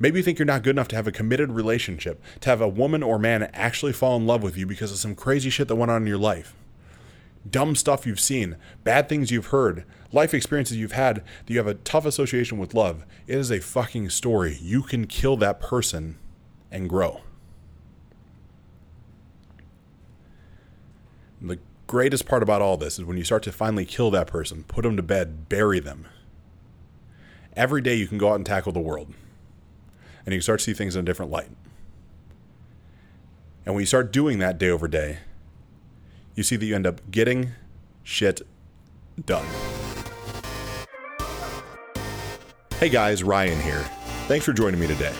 Maybe 0.00 0.18
you 0.18 0.24
think 0.24 0.38
you're 0.38 0.46
not 0.46 0.62
good 0.64 0.70
enough 0.70 0.88
to 0.88 0.96
have 0.96 1.06
a 1.06 1.12
committed 1.12 1.52
relationship, 1.52 2.22
to 2.40 2.50
have 2.50 2.60
a 2.60 2.68
woman 2.68 3.02
or 3.02 3.18
man 3.18 3.44
actually 3.52 3.92
fall 3.92 4.16
in 4.16 4.26
love 4.26 4.42
with 4.42 4.56
you 4.56 4.66
because 4.66 4.90
of 4.90 4.98
some 4.98 5.14
crazy 5.14 5.50
shit 5.50 5.68
that 5.68 5.76
went 5.76 5.90
on 5.90 6.02
in 6.02 6.08
your 6.08 6.18
life. 6.18 6.54
Dumb 7.48 7.74
stuff 7.74 8.06
you've 8.06 8.20
seen, 8.20 8.56
bad 8.84 9.08
things 9.08 9.30
you've 9.30 9.46
heard, 9.46 9.84
life 10.12 10.34
experiences 10.34 10.76
you've 10.76 10.92
had 10.92 11.16
that 11.16 11.52
you 11.52 11.58
have 11.58 11.66
a 11.66 11.74
tough 11.74 12.04
association 12.04 12.58
with 12.58 12.74
love. 12.74 13.04
It 13.26 13.38
is 13.38 13.50
a 13.50 13.60
fucking 13.60 14.10
story. 14.10 14.58
You 14.60 14.82
can 14.82 15.06
kill 15.06 15.36
that 15.38 15.60
person 15.60 16.18
and 16.70 16.88
grow. 16.88 17.22
The 21.40 21.58
greatest 21.86 22.26
part 22.26 22.42
about 22.42 22.60
all 22.60 22.76
this 22.76 22.98
is 22.98 23.04
when 23.04 23.16
you 23.16 23.24
start 23.24 23.42
to 23.44 23.52
finally 23.52 23.86
kill 23.86 24.10
that 24.10 24.26
person, 24.26 24.64
put 24.64 24.82
them 24.82 24.96
to 24.96 25.02
bed, 25.02 25.48
bury 25.48 25.80
them. 25.80 26.06
Every 27.56 27.80
day 27.80 27.94
you 27.94 28.06
can 28.06 28.18
go 28.18 28.30
out 28.30 28.36
and 28.36 28.46
tackle 28.46 28.72
the 28.72 28.80
world. 28.80 29.12
And 30.24 30.34
you 30.34 30.38
can 30.38 30.42
start 30.42 30.60
to 30.60 30.64
see 30.64 30.74
things 30.74 30.94
in 30.94 31.00
a 31.00 31.04
different 31.04 31.30
light. 31.30 31.50
And 33.64 33.74
when 33.74 33.82
you 33.82 33.86
start 33.86 34.12
doing 34.12 34.38
that 34.38 34.58
day 34.58 34.68
over 34.68 34.86
day, 34.86 35.18
you 36.40 36.44
see 36.44 36.56
that 36.56 36.64
you 36.64 36.74
end 36.74 36.86
up 36.86 37.02
getting 37.10 37.50
shit 38.02 38.40
done. 39.26 39.44
Hey 42.78 42.88
guys, 42.88 43.22
Ryan 43.22 43.60
here. 43.60 43.82
Thanks 44.26 44.46
for 44.46 44.54
joining 44.54 44.80
me 44.80 44.86
today. 44.86 45.12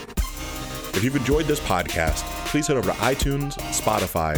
If 0.94 1.04
you've 1.04 1.16
enjoyed 1.16 1.44
this 1.44 1.60
podcast, 1.60 2.22
please 2.46 2.66
head 2.66 2.78
over 2.78 2.90
to 2.90 2.96
iTunes, 3.00 3.58
Spotify, 3.68 4.36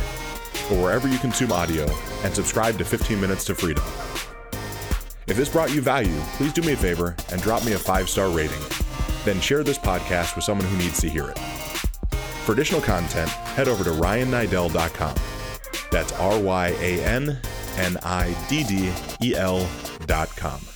or 0.73 0.83
wherever 0.83 1.07
you 1.07 1.19
consume 1.19 1.53
audio 1.53 1.87
and 2.25 2.35
subscribe 2.35 2.77
to 2.79 2.85
15 2.85 3.21
Minutes 3.21 3.45
to 3.45 3.55
Freedom. 3.55 3.85
If 5.29 5.37
this 5.37 5.51
brought 5.51 5.73
you 5.73 5.83
value, 5.83 6.19
please 6.37 6.53
do 6.53 6.63
me 6.63 6.73
a 6.73 6.77
favor 6.77 7.15
and 7.31 7.41
drop 7.41 7.65
me 7.65 7.75
a 7.75 7.79
five 7.79 8.09
star 8.09 8.29
rating. 8.29 8.61
Then 9.25 9.41
share 9.41 9.63
this 9.63 9.79
podcast 9.79 10.35
with 10.35 10.45
someone 10.45 10.67
who 10.67 10.79
needs 10.79 11.01
to 11.03 11.09
hear 11.09 11.31
it. 11.31 11.39
For 12.45 12.55
additional 12.55 12.81
content, 12.81 13.31
head 13.31 13.69
over 13.69 13.85
to 13.85 13.91
ryanniddel.com. 13.91 15.32
That's 15.93 16.13
R 16.15 16.41
Y 16.41 16.69
A 16.81 17.05
N 17.05 17.39
N 17.77 17.99
I 18.03 18.35
D 18.49 18.65
D 18.65 18.93
E 19.21 19.37
L.com. 19.37 20.72